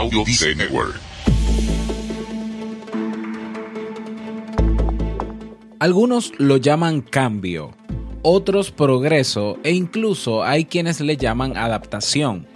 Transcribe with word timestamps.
Audio 0.00 0.24
Network. 0.56 0.98
Algunos 5.78 6.32
lo 6.38 6.56
llaman 6.56 7.02
cambio, 7.02 7.72
otros 8.22 8.70
progreso 8.70 9.58
e 9.62 9.72
incluso 9.72 10.42
hay 10.42 10.64
quienes 10.64 11.02
le 11.02 11.18
llaman 11.18 11.54
adaptación. 11.54 12.46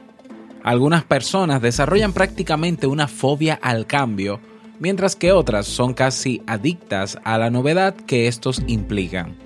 Algunas 0.62 1.04
personas 1.04 1.60
desarrollan 1.60 2.14
prácticamente 2.14 2.86
una 2.86 3.08
fobia 3.08 3.58
al 3.60 3.86
cambio, 3.86 4.40
mientras 4.80 5.14
que 5.14 5.32
otras 5.32 5.66
son 5.66 5.92
casi 5.92 6.40
adictas 6.46 7.18
a 7.24 7.36
la 7.36 7.50
novedad 7.50 7.94
que 7.94 8.26
estos 8.26 8.62
implican. 8.68 9.36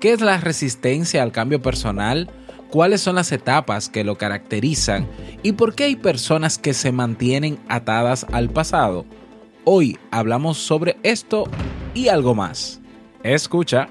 ¿Qué 0.00 0.12
es 0.12 0.20
la 0.20 0.38
resistencia 0.38 1.22
al 1.22 1.30
cambio 1.30 1.62
personal? 1.62 2.28
¿Cuáles 2.72 3.02
son 3.02 3.16
las 3.16 3.30
etapas 3.32 3.90
que 3.90 4.02
lo 4.02 4.16
caracterizan? 4.16 5.06
¿Y 5.42 5.52
por 5.52 5.74
qué 5.74 5.84
hay 5.84 5.96
personas 5.96 6.56
que 6.56 6.72
se 6.72 6.90
mantienen 6.90 7.58
atadas 7.68 8.24
al 8.32 8.48
pasado? 8.48 9.04
Hoy 9.64 9.98
hablamos 10.10 10.56
sobre 10.56 10.96
esto 11.02 11.44
y 11.92 12.08
algo 12.08 12.34
más. 12.34 12.80
Escucha. 13.22 13.90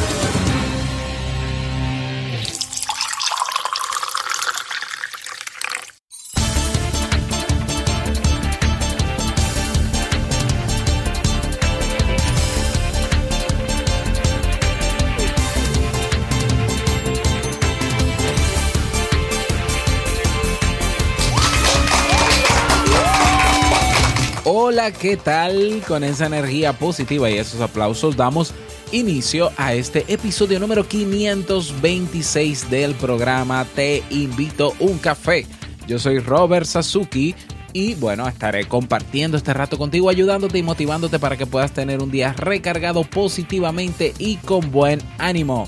Hola, 24.73 24.93
¿qué 24.93 25.17
tal? 25.17 25.83
Con 25.85 26.01
esa 26.01 26.27
energía 26.27 26.71
positiva 26.71 27.29
y 27.29 27.37
esos 27.37 27.59
aplausos 27.59 28.15
damos 28.15 28.53
inicio 28.93 29.51
a 29.57 29.73
este 29.73 30.05
episodio 30.07 30.61
número 30.61 30.87
526 30.87 32.69
del 32.69 32.95
programa 32.95 33.65
Te 33.75 34.01
invito 34.11 34.73
un 34.79 34.97
café. 34.97 35.45
Yo 35.89 35.99
soy 35.99 36.19
Robert 36.19 36.65
Sasuki 36.65 37.35
y 37.73 37.95
bueno, 37.95 38.25
estaré 38.29 38.65
compartiendo 38.65 39.35
este 39.35 39.53
rato 39.53 39.77
contigo, 39.77 40.09
ayudándote 40.09 40.59
y 40.59 40.63
motivándote 40.63 41.19
para 41.19 41.35
que 41.35 41.45
puedas 41.45 41.73
tener 41.73 42.01
un 42.01 42.09
día 42.09 42.31
recargado 42.31 43.03
positivamente 43.03 44.13
y 44.19 44.37
con 44.37 44.71
buen 44.71 45.01
ánimo. 45.17 45.67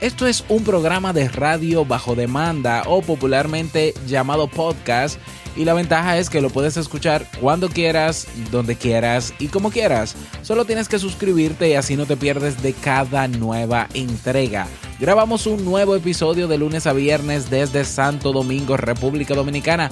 Esto 0.00 0.26
es 0.26 0.44
un 0.48 0.64
programa 0.64 1.12
de 1.12 1.28
radio 1.28 1.84
bajo 1.84 2.16
demanda 2.16 2.82
o 2.88 3.02
popularmente 3.02 3.94
llamado 4.08 4.48
podcast 4.48 5.20
y 5.56 5.64
la 5.64 5.74
ventaja 5.74 6.18
es 6.18 6.30
que 6.30 6.40
lo 6.40 6.50
puedes 6.50 6.76
escuchar 6.76 7.26
cuando 7.40 7.68
quieras, 7.68 8.26
donde 8.50 8.76
quieras 8.76 9.34
y 9.38 9.48
como 9.48 9.70
quieras. 9.70 10.14
Solo 10.42 10.64
tienes 10.64 10.88
que 10.88 10.98
suscribirte 10.98 11.68
y 11.68 11.74
así 11.74 11.96
no 11.96 12.06
te 12.06 12.16
pierdes 12.16 12.62
de 12.62 12.72
cada 12.72 13.28
nueva 13.28 13.88
entrega. 13.94 14.66
Grabamos 14.98 15.46
un 15.46 15.64
nuevo 15.64 15.96
episodio 15.96 16.48
de 16.48 16.58
lunes 16.58 16.86
a 16.86 16.92
viernes 16.92 17.50
desde 17.50 17.84
Santo 17.84 18.32
Domingo, 18.32 18.76
República 18.76 19.34
Dominicana 19.34 19.90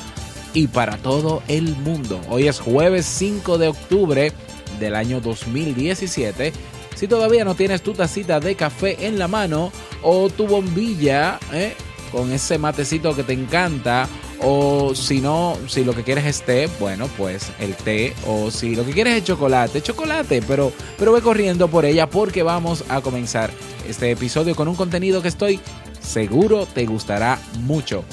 y 0.55 0.69
para 0.69 0.97
todo 0.97 1.43
el 1.49 1.77
mundo. 1.77 2.21
Hoy 2.29 2.49
es 2.49 2.61
jueves 2.61 3.07
5 3.07 3.59
de 3.59 3.69
octubre 3.69 4.33
del 4.79 4.95
año 4.95 5.21
2017. 5.21 6.53
Si 6.95 7.09
todavía 7.09 7.45
no 7.45 7.55
tienes 7.55 7.83
tu 7.83 7.93
tacita 7.93 8.41
de 8.41 8.55
café 8.55 9.07
en 9.07 9.19
la 9.19 9.29
mano 9.29 9.73
o 10.03 10.29
tu 10.29 10.47
bombilla 10.47 11.39
¿eh? 11.53 11.75
con 12.13 12.33
ese 12.33 12.59
matecito 12.59 13.15
que 13.15 13.23
te 13.23 13.33
encanta 13.33 14.09
o 14.43 14.95
si 14.95 15.21
no, 15.21 15.57
si 15.67 15.85
lo 15.85 15.95
que 15.95 16.03
quieres 16.03 16.25
es 16.25 16.43
té, 16.43 16.69
bueno, 16.79 17.09
pues 17.19 17.51
el 17.59 17.75
té. 17.75 18.15
O 18.27 18.51
si 18.51 18.75
lo 18.75 18.85
que 18.85 18.93
quieres 18.93 19.15
es 19.15 19.25
chocolate, 19.25 19.83
chocolate. 19.83 20.43
Pero, 20.47 20.73
pero 20.99 21.13
ve 21.13 21.21
corriendo 21.21 21.69
por 21.69 21.85
ella 21.85 22.09
porque 22.09 22.43
vamos 22.43 22.85
a 22.89 23.01
comenzar 23.01 23.51
este 23.89 24.11
episodio 24.11 24.55
con 24.55 24.69
un 24.69 24.77
contenido 24.77 25.21
que 25.23 25.29
estoy 25.29 25.61
seguro 26.01 26.67
te 26.67 26.87
gustará 26.87 27.39
mucho. 27.61 28.05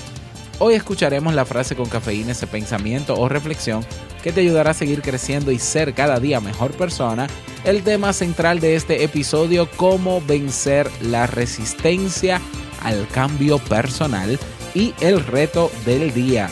Hoy 0.59 0.73
escucharemos 0.73 1.33
la 1.33 1.45
frase 1.45 1.75
con 1.75 1.87
cafeína, 1.87 2.31
ese 2.31 2.47
pensamiento 2.47 3.13
o 3.15 3.29
reflexión 3.29 3.85
que 4.23 4.33
te 4.33 4.41
ayudará 4.41 4.71
a 4.71 4.73
seguir 4.73 5.03
creciendo 5.03 5.51
y 5.51 5.59
ser 5.59 5.93
cada 5.93 6.19
día 6.19 6.41
mejor 6.41 6.71
persona. 6.71 7.27
El 7.63 7.83
tema 7.83 8.11
central 8.11 8.59
de 8.59 8.75
este 8.75 9.03
episodio, 9.03 9.69
cómo 9.77 10.21
vencer 10.21 10.89
la 11.01 11.27
resistencia 11.27 12.41
al 12.81 13.07
cambio 13.07 13.59
personal 13.59 14.39
y 14.77 14.93
el 15.01 15.25
reto 15.25 15.71
del 15.87 16.13
día. 16.13 16.49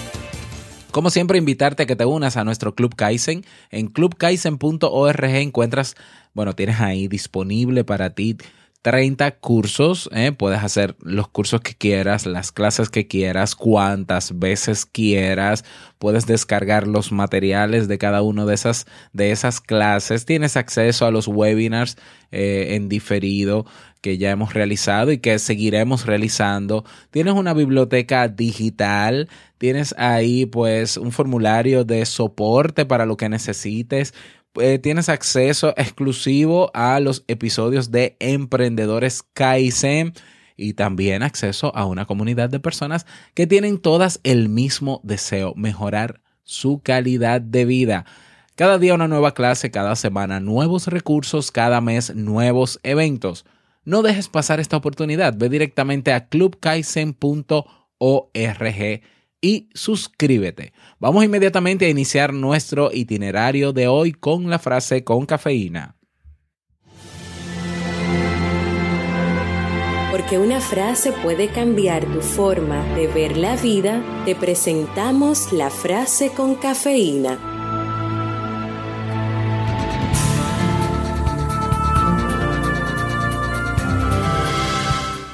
Como 0.90 1.12
siempre, 1.12 1.38
invitarte 1.38 1.84
a 1.84 1.86
que 1.86 1.96
te 1.96 2.06
unas 2.06 2.38
a 2.38 2.44
nuestro 2.44 2.74
Club 2.74 2.96
Kaizen. 2.96 3.46
En 3.70 3.86
clubkaizen.org 3.86 5.24
encuentras, 5.26 5.96
bueno, 6.34 6.54
tienes 6.54 6.80
ahí 6.80 7.08
disponible 7.08 7.84
para 7.84 8.16
ti 8.16 8.36
30 8.86 9.40
cursos. 9.40 10.08
¿eh? 10.14 10.32
Puedes 10.32 10.64
hacer 10.64 10.96
los 11.02 11.28
cursos 11.28 11.60
que 11.62 11.74
quieras, 11.74 12.28
las 12.28 12.52
clases 12.52 12.92
que 12.92 13.08
quieras, 13.08 13.56
cuantas 13.56 14.38
veces 14.38 14.86
quieras. 14.86 15.66
Puedes 15.98 16.28
descargar 16.28 16.86
los 16.86 17.12
materiales 17.12 17.88
de 17.88 17.98
cada 17.98 18.22
una 18.22 18.46
de 18.46 18.54
esas, 18.54 18.86
de 19.12 19.32
esas 19.32 19.60
clases. 19.60 20.26
Tienes 20.26 20.56
acceso 20.56 21.08
a 21.08 21.12
los 21.12 21.28
webinars 21.28 21.98
eh, 22.32 22.76
en 22.76 22.88
diferido 22.88 23.66
que 24.02 24.20
ya 24.20 24.30
hemos 24.30 24.54
realizado 24.54 25.12
y 25.12 25.18
que 25.18 25.40
seguiremos 25.40 26.06
realizando. 26.06 26.86
Tienes 27.10 27.34
una 27.34 27.56
biblioteca 27.56 28.28
digital, 28.28 29.30
tienes 29.58 29.96
ahí 29.98 30.46
pues 30.46 30.98
un 30.98 31.12
formulario 31.12 31.86
de 31.86 32.06
soporte 32.06 32.86
para 32.86 33.08
lo 33.08 33.18
que 33.18 33.30
necesites. 33.30 34.14
Eh, 34.58 34.80
tienes 34.80 35.10
acceso 35.10 35.74
exclusivo 35.78 36.72
a 36.74 37.00
los 37.00 37.24
episodios 37.28 37.92
de 37.92 38.18
Emprendedores 38.20 39.24
Kaizen 39.34 40.14
y 40.58 40.74
también 40.74 41.24
acceso 41.24 41.76
a 41.76 41.86
una 41.86 42.06
comunidad 42.06 42.50
de 42.50 42.60
personas 42.60 43.06
que 43.34 43.48
tienen 43.48 43.80
todas 43.80 44.20
el 44.24 44.50
mismo 44.50 45.00
deseo, 45.04 45.54
mejorar 45.56 46.22
su 46.44 46.82
calidad 46.82 47.42
de 47.42 47.66
vida. 47.66 48.06
Cada 48.56 48.78
día 48.78 48.94
una 48.94 49.10
nueva 49.10 49.34
clase, 49.34 49.72
cada 49.72 49.98
semana 49.98 50.40
nuevos 50.40 50.88
recursos, 50.88 51.52
cada 51.52 51.82
mes 51.82 52.16
nuevos 52.16 52.80
eventos. 52.84 53.46
No 53.84 54.02
dejes 54.02 54.30
pasar 54.30 54.60
esta 54.60 54.78
oportunidad. 54.78 55.36
Ve 55.38 55.50
directamente 55.50 56.14
a 56.14 56.28
clubkaizen.org 56.28 59.02
y 59.46 59.70
suscríbete. 59.76 60.74
Vamos 60.98 61.24
inmediatamente 61.24 61.86
a 61.86 61.90
iniciar 61.90 62.34
nuestro 62.34 62.92
itinerario 62.92 63.74
de 63.74 63.88
hoy 63.88 64.12
con 64.12 64.50
la 64.50 64.58
frase 64.58 65.04
con 65.04 65.28
cafeína. 65.28 65.98
Porque 70.10 70.40
una 70.40 70.60
frase 70.60 71.12
puede 71.12 71.50
cambiar 71.50 72.06
tu 72.06 72.22
forma 72.22 72.84
de 72.96 73.06
ver 73.06 73.38
la 73.38 73.56
vida, 73.56 74.02
te 74.26 74.34
presentamos 74.34 75.54
la 75.54 75.70
frase 75.70 76.32
con 76.32 76.56
cafeína. 76.56 77.38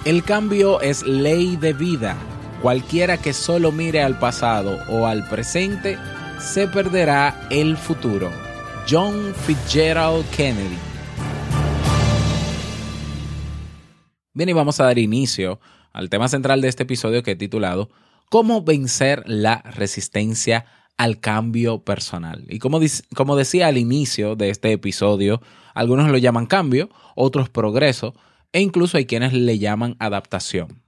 El 0.03 0.21
cambio 0.25 0.81
es 0.81 1.01
ley 1.03 1.55
de 1.55 1.71
vida. 1.71 2.17
Cualquiera 2.61 3.17
que 3.17 3.33
solo 3.33 3.71
mire 3.71 4.03
al 4.03 4.19
pasado 4.19 4.77
o 4.87 5.07
al 5.07 5.27
presente, 5.27 5.97
se 6.39 6.67
perderá 6.67 7.47
el 7.49 7.75
futuro. 7.75 8.29
John 8.87 9.33
Fitzgerald 9.33 10.29
Kennedy. 10.29 10.77
Bien, 14.33 14.49
y 14.49 14.53
vamos 14.53 14.79
a 14.79 14.83
dar 14.83 14.99
inicio 14.99 15.59
al 15.91 16.11
tema 16.11 16.27
central 16.27 16.61
de 16.61 16.67
este 16.67 16.83
episodio 16.83 17.23
que 17.23 17.31
he 17.31 17.35
titulado 17.35 17.89
¿Cómo 18.29 18.61
vencer 18.61 19.23
la 19.25 19.63
resistencia 19.63 20.65
al 20.97 21.19
cambio 21.19 21.83
personal? 21.83 22.45
Y 22.47 22.59
como, 22.59 22.79
como 23.15 23.35
decía 23.35 23.67
al 23.67 23.79
inicio 23.79 24.35
de 24.35 24.51
este 24.51 24.71
episodio, 24.71 25.41
algunos 25.73 26.11
lo 26.11 26.17
llaman 26.19 26.45
cambio, 26.45 26.89
otros 27.15 27.49
progreso, 27.49 28.13
e 28.53 28.61
incluso 28.61 28.97
hay 28.97 29.07
quienes 29.07 29.33
le 29.33 29.57
llaman 29.57 29.95
adaptación. 29.97 30.80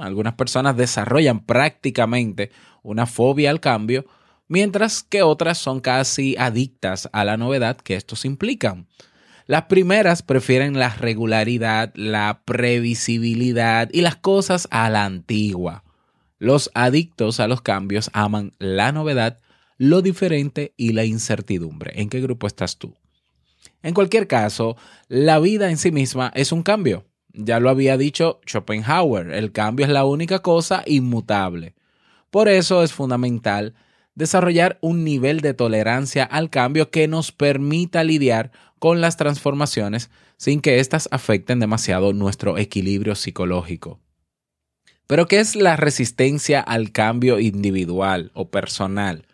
Algunas 0.00 0.34
personas 0.34 0.76
desarrollan 0.76 1.40
prácticamente 1.40 2.50
una 2.82 3.06
fobia 3.06 3.50
al 3.50 3.60
cambio, 3.60 4.06
mientras 4.48 5.02
que 5.02 5.22
otras 5.22 5.58
son 5.58 5.80
casi 5.80 6.36
adictas 6.38 7.08
a 7.12 7.24
la 7.24 7.36
novedad 7.36 7.76
que 7.76 7.94
estos 7.94 8.24
implican. 8.24 8.86
Las 9.46 9.64
primeras 9.64 10.22
prefieren 10.22 10.78
la 10.78 10.90
regularidad, 10.90 11.92
la 11.94 12.42
previsibilidad 12.44 13.88
y 13.92 14.00
las 14.00 14.16
cosas 14.16 14.66
a 14.70 14.90
la 14.90 15.04
antigua. 15.04 15.84
Los 16.38 16.70
adictos 16.74 17.40
a 17.40 17.46
los 17.46 17.62
cambios 17.62 18.10
aman 18.12 18.52
la 18.58 18.92
novedad, 18.92 19.38
lo 19.78 20.02
diferente 20.02 20.74
y 20.76 20.92
la 20.92 21.04
incertidumbre. 21.04 21.92
¿En 22.00 22.08
qué 22.08 22.20
grupo 22.20 22.46
estás 22.46 22.76
tú? 22.76 22.94
En 23.82 23.94
cualquier 23.94 24.26
caso, 24.26 24.76
la 25.08 25.38
vida 25.38 25.70
en 25.70 25.76
sí 25.76 25.92
misma 25.92 26.32
es 26.34 26.50
un 26.50 26.62
cambio. 26.62 27.04
Ya 27.38 27.60
lo 27.60 27.68
había 27.68 27.98
dicho 27.98 28.40
Schopenhauer, 28.46 29.30
el 29.30 29.52
cambio 29.52 29.84
es 29.84 29.92
la 29.92 30.06
única 30.06 30.38
cosa 30.38 30.82
inmutable. 30.86 31.74
Por 32.30 32.48
eso 32.48 32.82
es 32.82 32.94
fundamental 32.94 33.74
desarrollar 34.14 34.78
un 34.80 35.04
nivel 35.04 35.42
de 35.42 35.52
tolerancia 35.52 36.24
al 36.24 36.48
cambio 36.48 36.90
que 36.90 37.06
nos 37.08 37.32
permita 37.32 38.02
lidiar 38.04 38.52
con 38.78 39.02
las 39.02 39.18
transformaciones 39.18 40.10
sin 40.38 40.62
que 40.62 40.80
éstas 40.80 41.08
afecten 41.12 41.60
demasiado 41.60 42.14
nuestro 42.14 42.56
equilibrio 42.56 43.14
psicológico. 43.14 44.00
Pero 45.06 45.28
¿qué 45.28 45.38
es 45.38 45.56
la 45.56 45.76
resistencia 45.76 46.60
al 46.60 46.90
cambio 46.90 47.38
individual 47.38 48.30
o 48.32 48.50
personal? 48.50 49.26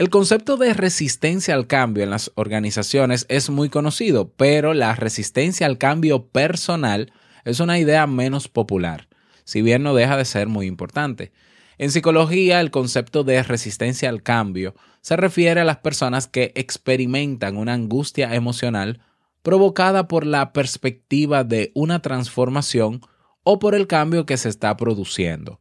El 0.00 0.08
concepto 0.08 0.56
de 0.56 0.72
resistencia 0.72 1.52
al 1.52 1.66
cambio 1.66 2.02
en 2.02 2.08
las 2.08 2.32
organizaciones 2.34 3.26
es 3.28 3.50
muy 3.50 3.68
conocido, 3.68 4.32
pero 4.32 4.72
la 4.72 4.94
resistencia 4.94 5.66
al 5.66 5.76
cambio 5.76 6.26
personal 6.28 7.12
es 7.44 7.60
una 7.60 7.78
idea 7.78 8.06
menos 8.06 8.48
popular, 8.48 9.08
si 9.44 9.60
bien 9.60 9.82
no 9.82 9.92
deja 9.92 10.16
de 10.16 10.24
ser 10.24 10.48
muy 10.48 10.64
importante. 10.64 11.32
En 11.76 11.90
psicología, 11.90 12.62
el 12.62 12.70
concepto 12.70 13.24
de 13.24 13.42
resistencia 13.42 14.08
al 14.08 14.22
cambio 14.22 14.74
se 15.02 15.16
refiere 15.16 15.60
a 15.60 15.64
las 15.64 15.80
personas 15.80 16.28
que 16.28 16.52
experimentan 16.54 17.58
una 17.58 17.74
angustia 17.74 18.34
emocional 18.34 19.02
provocada 19.42 20.08
por 20.08 20.24
la 20.24 20.54
perspectiva 20.54 21.44
de 21.44 21.72
una 21.74 22.00
transformación 22.00 23.02
o 23.42 23.58
por 23.58 23.74
el 23.74 23.86
cambio 23.86 24.24
que 24.24 24.38
se 24.38 24.48
está 24.48 24.74
produciendo. 24.78 25.59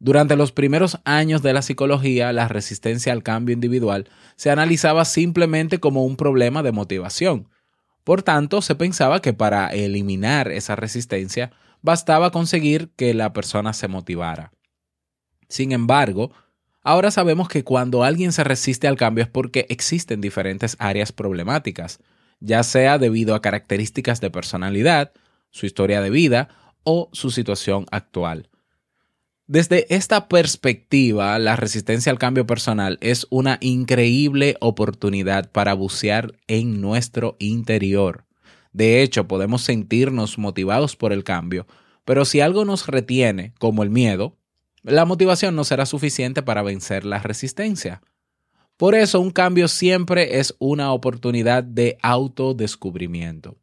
Durante 0.00 0.36
los 0.36 0.52
primeros 0.52 1.00
años 1.04 1.42
de 1.42 1.52
la 1.52 1.62
psicología, 1.62 2.32
la 2.32 2.46
resistencia 2.46 3.12
al 3.12 3.24
cambio 3.24 3.52
individual 3.52 4.08
se 4.36 4.50
analizaba 4.50 5.04
simplemente 5.04 5.80
como 5.80 6.04
un 6.04 6.16
problema 6.16 6.62
de 6.62 6.70
motivación. 6.70 7.48
Por 8.04 8.22
tanto, 8.22 8.62
se 8.62 8.76
pensaba 8.76 9.20
que 9.20 9.32
para 9.32 9.66
eliminar 9.68 10.52
esa 10.52 10.76
resistencia 10.76 11.50
bastaba 11.82 12.30
conseguir 12.30 12.90
que 12.96 13.12
la 13.12 13.32
persona 13.32 13.72
se 13.72 13.88
motivara. 13.88 14.52
Sin 15.48 15.72
embargo, 15.72 16.30
ahora 16.82 17.10
sabemos 17.10 17.48
que 17.48 17.64
cuando 17.64 18.04
alguien 18.04 18.30
se 18.32 18.44
resiste 18.44 18.86
al 18.86 18.96
cambio 18.96 19.24
es 19.24 19.30
porque 19.30 19.66
existen 19.68 20.20
diferentes 20.20 20.76
áreas 20.78 21.10
problemáticas, 21.10 21.98
ya 22.38 22.62
sea 22.62 22.98
debido 22.98 23.34
a 23.34 23.42
características 23.42 24.20
de 24.20 24.30
personalidad, 24.30 25.12
su 25.50 25.66
historia 25.66 26.00
de 26.00 26.10
vida 26.10 26.48
o 26.84 27.10
su 27.12 27.30
situación 27.30 27.86
actual. 27.90 28.48
Desde 29.50 29.86
esta 29.94 30.28
perspectiva, 30.28 31.38
la 31.38 31.56
resistencia 31.56 32.12
al 32.12 32.18
cambio 32.18 32.46
personal 32.46 32.98
es 33.00 33.26
una 33.30 33.56
increíble 33.62 34.58
oportunidad 34.60 35.50
para 35.50 35.72
bucear 35.72 36.34
en 36.48 36.82
nuestro 36.82 37.34
interior. 37.38 38.26
De 38.74 39.00
hecho, 39.00 39.26
podemos 39.26 39.62
sentirnos 39.62 40.36
motivados 40.36 40.96
por 40.96 41.14
el 41.14 41.24
cambio, 41.24 41.66
pero 42.04 42.26
si 42.26 42.42
algo 42.42 42.66
nos 42.66 42.88
retiene, 42.88 43.54
como 43.58 43.82
el 43.82 43.88
miedo, 43.88 44.36
la 44.82 45.06
motivación 45.06 45.56
no 45.56 45.64
será 45.64 45.86
suficiente 45.86 46.42
para 46.42 46.60
vencer 46.60 47.06
la 47.06 47.18
resistencia. 47.18 48.02
Por 48.76 48.94
eso, 48.94 49.18
un 49.18 49.30
cambio 49.30 49.68
siempre 49.68 50.40
es 50.40 50.54
una 50.58 50.92
oportunidad 50.92 51.64
de 51.64 51.96
autodescubrimiento. 52.02 53.56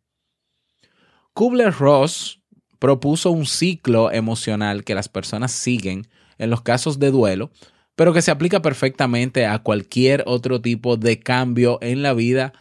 Kubler-Ross 1.36 2.42
propuso 2.80 3.32
un 3.32 3.46
ciclo 3.46 4.12
emocional 4.12 4.84
que 4.84 4.96
las 4.96 5.10
personas 5.10 5.52
siguen 5.52 6.08
en 6.38 6.50
los 6.50 6.62
casos 6.62 7.00
de 7.00 7.12
duelo, 7.12 7.52
pero 7.96 8.14
que 8.14 8.22
se 8.22 8.32
aplica 8.32 8.62
perfectamente 8.62 9.46
a 9.46 9.60
cualquier 9.60 10.24
otro 10.28 10.62
tipo 10.62 10.98
de 10.98 11.20
cambio 11.20 11.80
en 11.82 12.02
la 12.02 12.14
vida 12.14 12.54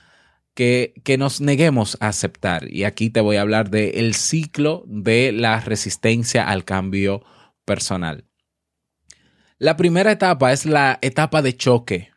que, 0.54 0.94
que 1.02 1.18
nos 1.18 1.40
neguemos 1.40 1.96
a 2.00 2.08
aceptar. 2.08 2.72
Y 2.72 2.84
aquí 2.84 3.10
te 3.10 3.20
voy 3.20 3.36
a 3.36 3.42
hablar 3.42 3.70
del 3.70 4.14
ciclo 4.14 4.84
de 4.86 5.32
la 5.32 5.60
resistencia 5.60 6.48
al 6.48 6.64
cambio 6.64 7.22
personal. 7.64 8.24
La 9.58 9.76
primera 9.76 10.12
etapa 10.12 10.52
es 10.52 10.66
la 10.66 10.98
etapa 11.02 11.42
de 11.42 11.56
choque. 11.56 12.10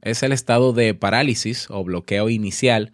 Es 0.00 0.22
el 0.22 0.32
estado 0.32 0.72
de 0.72 0.94
parálisis 0.94 1.66
o 1.70 1.82
bloqueo 1.82 2.28
inicial 2.28 2.92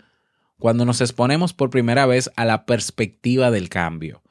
cuando 0.62 0.84
nos 0.84 1.00
exponemos 1.00 1.52
por 1.52 1.70
primera 1.70 2.06
vez 2.06 2.30
a 2.36 2.44
la 2.44 2.66
perspectiva 2.66 3.50
del 3.50 3.68
cambio. 3.68 4.22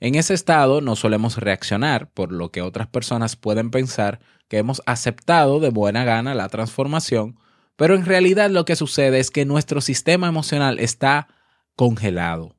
En 0.00 0.14
ese 0.14 0.32
estado 0.32 0.80
no 0.80 0.96
solemos 0.96 1.36
reaccionar, 1.36 2.08
por 2.12 2.32
lo 2.32 2.50
que 2.50 2.62
otras 2.62 2.86
personas 2.86 3.36
pueden 3.36 3.70
pensar 3.70 4.20
que 4.48 4.56
hemos 4.56 4.80
aceptado 4.86 5.60
de 5.60 5.68
buena 5.68 6.06
gana 6.06 6.34
la 6.34 6.48
transformación, 6.48 7.38
pero 7.76 7.94
en 7.94 8.06
realidad 8.06 8.48
lo 8.48 8.64
que 8.64 8.74
sucede 8.74 9.18
es 9.18 9.30
que 9.30 9.44
nuestro 9.44 9.82
sistema 9.82 10.28
emocional 10.28 10.78
está 10.78 11.28
congelado. 11.74 12.56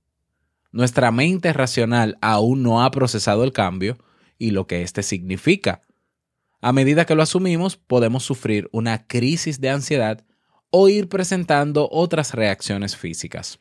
Nuestra 0.72 1.12
mente 1.12 1.54
racional 1.54 2.20
aún 2.22 2.62
no 2.62 2.84
ha 2.84 2.92
procesado 2.92 3.44
el 3.44 3.52
cambio 3.52 3.98
y 4.38 4.52
lo 4.52 4.68
que 4.68 4.84
éste 4.84 5.02
significa. 5.02 5.82
A 6.62 6.72
medida 6.72 7.06
que 7.06 7.16
lo 7.16 7.24
asumimos, 7.24 7.78
podemos 7.78 8.22
sufrir 8.22 8.70
una 8.72 9.08
crisis 9.08 9.60
de 9.60 9.72
ansiedad 9.72 10.24
o 10.70 10.90
ir 10.90 11.10
presentando 11.10 11.90
otras 11.92 12.34
reacciones 12.34 12.96
físicas. 12.96 13.60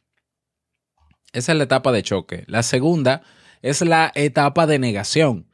Esa 1.32 1.52
es 1.52 1.58
la 1.58 1.64
etapa 1.64 1.92
de 1.92 2.02
choque. 2.02 2.44
La 2.46 2.62
segunda 2.62 3.22
es 3.62 3.82
la 3.82 4.12
etapa 4.14 4.66
de 4.66 4.78
negación. 4.78 5.50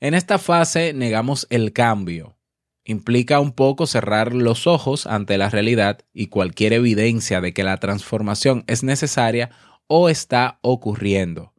En 0.00 0.14
esta 0.14 0.38
fase 0.38 0.92
negamos 0.92 1.46
el 1.50 1.72
cambio. 1.72 2.36
Implica 2.84 3.40
un 3.40 3.52
poco 3.52 3.86
cerrar 3.86 4.32
los 4.34 4.66
ojos 4.66 5.06
ante 5.06 5.38
la 5.38 5.48
realidad 5.48 6.00
y 6.12 6.28
cualquier 6.28 6.72
evidencia 6.72 7.40
de 7.40 7.52
que 7.52 7.64
la 7.64 7.78
transformación 7.78 8.64
es 8.66 8.82
necesaria 8.82 9.50
o 9.88 10.08
está 10.08 10.58
ocurriendo. 10.62 11.52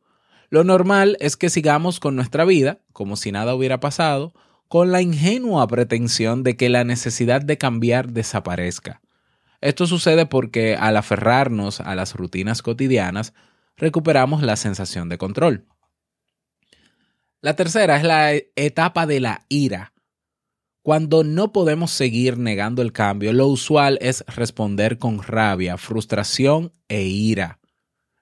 Lo 0.50 0.64
normal 0.64 1.18
es 1.20 1.36
que 1.36 1.50
sigamos 1.50 2.00
con 2.00 2.16
nuestra 2.16 2.46
vida 2.46 2.80
como 2.98 3.16
si 3.16 3.32
nada 3.32 3.54
hubiera 3.54 3.80
pasado, 3.80 4.34
con 4.68 4.92
la 4.92 5.04
ingenua 5.04 5.68
pretensión 5.68 6.42
de 6.42 6.58
que 6.58 6.68
la 6.68 6.84
necesidad 6.84 7.42
de 7.42 7.60
cambiar 7.60 8.10
desaparezca. 8.10 9.02
Esto 9.62 9.88
sucede 9.88 10.26
porque 10.26 10.76
al 10.76 10.98
aferrarnos 10.98 11.82
a 11.82 11.96
las 11.96 12.16
rutinas 12.16 12.62
cotidianas, 12.62 13.34
recuperamos 13.76 14.44
la 14.44 14.56
sensación 14.56 15.10
de 15.10 15.18
control. 15.18 15.66
La 17.42 17.56
tercera 17.56 17.98
es 17.98 18.04
la 18.04 18.34
etapa 18.56 19.06
de 19.06 19.20
la 19.20 19.46
ira. 19.50 19.94
Cuando 20.82 21.24
no 21.24 21.52
podemos 21.52 21.92
seguir 21.92 22.38
negando 22.38 22.82
el 22.82 22.94
cambio, 22.94 23.34
lo 23.34 23.48
usual 23.48 23.98
es 24.02 24.24
responder 24.28 24.98
con 24.98 25.22
rabia, 25.22 25.78
frustración 25.78 26.72
e 26.88 27.04
ira. 27.04 27.60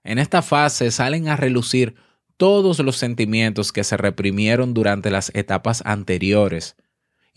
En 0.04 0.20
esta 0.20 0.42
fase 0.42 0.92
salen 0.92 1.28
a 1.30 1.36
relucir 1.36 1.96
todos 2.38 2.80
los 2.80 2.98
sentimientos 2.98 3.72
que 3.72 3.84
se 3.84 3.98
reprimieron 3.98 4.74
durante 4.74 5.10
las 5.12 5.32
etapas 5.34 5.82
anteriores. 5.86 6.76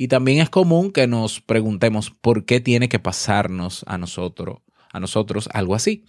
Y 0.01 0.07
también 0.07 0.39
es 0.39 0.49
común 0.49 0.93
que 0.93 1.09
nos 1.09 1.41
preguntemos 1.41 2.11
por 2.13 2.45
qué 2.45 2.61
tiene 2.61 2.89
que 2.89 3.01
pasarnos 3.01 3.85
a 3.89 3.99
nosotros, 3.99 4.61
a 4.93 5.01
nosotros 5.01 5.49
algo 5.53 5.75
así. 5.75 6.05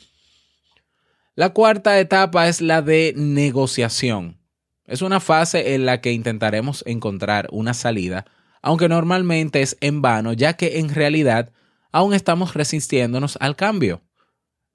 La 1.33 1.49
cuarta 1.49 1.99
etapa 1.99 2.47
es 2.47 2.61
la 2.61 2.83
de 2.83 3.13
negociación. 3.17 4.37
Es 4.85 5.01
una 5.01 5.19
fase 5.19 5.73
en 5.73 5.87
la 5.87 6.01
que 6.01 6.11
intentaremos 6.11 6.83
encontrar 6.85 7.47
una 7.51 7.73
salida, 7.73 8.25
aunque 8.61 8.87
normalmente 8.89 9.63
es 9.63 9.75
en 9.81 10.03
vano, 10.03 10.33
ya 10.33 10.53
que 10.53 10.77
en 10.77 10.93
realidad 10.93 11.51
aún 11.91 12.13
estamos 12.13 12.53
resistiéndonos 12.53 13.37
al 13.41 13.55
cambio. 13.55 14.03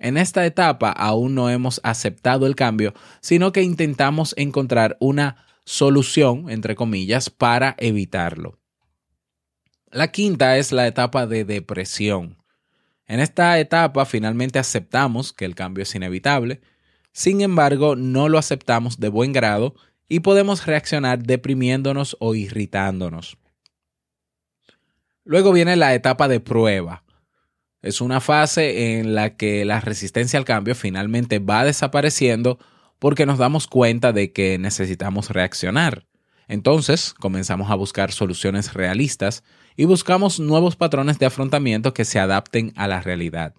En 0.00 0.16
esta 0.16 0.44
etapa 0.44 0.90
aún 0.90 1.36
no 1.36 1.50
hemos 1.50 1.80
aceptado 1.84 2.48
el 2.48 2.56
cambio, 2.56 2.94
sino 3.20 3.52
que 3.52 3.62
intentamos 3.62 4.34
encontrar 4.36 4.96
una 4.98 5.46
solución, 5.64 6.50
entre 6.50 6.74
comillas, 6.74 7.30
para 7.30 7.76
evitarlo. 7.78 8.63
La 9.94 10.08
quinta 10.10 10.58
es 10.58 10.72
la 10.72 10.88
etapa 10.88 11.28
de 11.28 11.44
depresión. 11.44 12.36
En 13.06 13.20
esta 13.20 13.60
etapa 13.60 14.04
finalmente 14.04 14.58
aceptamos 14.58 15.32
que 15.32 15.44
el 15.44 15.54
cambio 15.54 15.84
es 15.84 15.94
inevitable, 15.94 16.62
sin 17.12 17.42
embargo 17.42 17.94
no 17.94 18.28
lo 18.28 18.38
aceptamos 18.38 18.98
de 18.98 19.08
buen 19.08 19.32
grado 19.32 19.76
y 20.08 20.18
podemos 20.18 20.66
reaccionar 20.66 21.22
deprimiéndonos 21.22 22.16
o 22.18 22.34
irritándonos. 22.34 23.38
Luego 25.22 25.52
viene 25.52 25.76
la 25.76 25.94
etapa 25.94 26.26
de 26.26 26.40
prueba. 26.40 27.04
Es 27.80 28.00
una 28.00 28.20
fase 28.20 28.98
en 28.98 29.14
la 29.14 29.36
que 29.36 29.64
la 29.64 29.80
resistencia 29.80 30.40
al 30.40 30.44
cambio 30.44 30.74
finalmente 30.74 31.38
va 31.38 31.64
desapareciendo 31.64 32.58
porque 32.98 33.26
nos 33.26 33.38
damos 33.38 33.68
cuenta 33.68 34.12
de 34.12 34.32
que 34.32 34.58
necesitamos 34.58 35.30
reaccionar. 35.30 36.04
Entonces 36.48 37.14
comenzamos 37.14 37.70
a 37.70 37.74
buscar 37.74 38.12
soluciones 38.12 38.74
realistas 38.74 39.44
y 39.76 39.84
buscamos 39.84 40.40
nuevos 40.40 40.76
patrones 40.76 41.18
de 41.18 41.26
afrontamiento 41.26 41.94
que 41.94 42.04
se 42.04 42.18
adapten 42.18 42.72
a 42.76 42.86
la 42.86 43.00
realidad. 43.00 43.54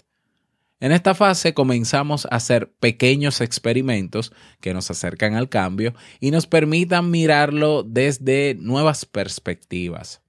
En 0.80 0.92
esta 0.92 1.16
fase 1.16 1.54
comenzamos 1.54 2.26
a 2.26 2.36
hacer 2.36 2.72
pequeños 2.80 3.42
experimentos 3.42 4.34
que 4.60 4.74
nos 4.74 4.92
acercan 4.92 5.36
al 5.36 5.50
cambio 5.50 5.94
y 6.20 6.32
nos 6.32 6.48
permitan 6.48 7.10
mirarlo 7.10 7.84
desde 7.84 8.56
nuevas 8.60 9.06
perspectivas. 9.06 10.22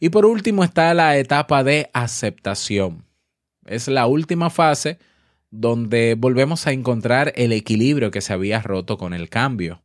Y 0.00 0.10
por 0.10 0.26
último 0.26 0.64
está 0.64 0.92
la 0.94 1.16
etapa 1.16 1.64
de 1.64 1.90
aceptación. 1.92 3.04
Es 3.66 3.88
la 3.88 4.06
última 4.06 4.50
fase 4.50 4.98
donde 5.50 6.14
volvemos 6.14 6.66
a 6.66 6.72
encontrar 6.72 7.32
el 7.36 7.52
equilibrio 7.52 8.10
que 8.10 8.20
se 8.20 8.32
había 8.32 8.60
roto 8.60 8.98
con 8.98 9.14
el 9.14 9.28
cambio. 9.28 9.82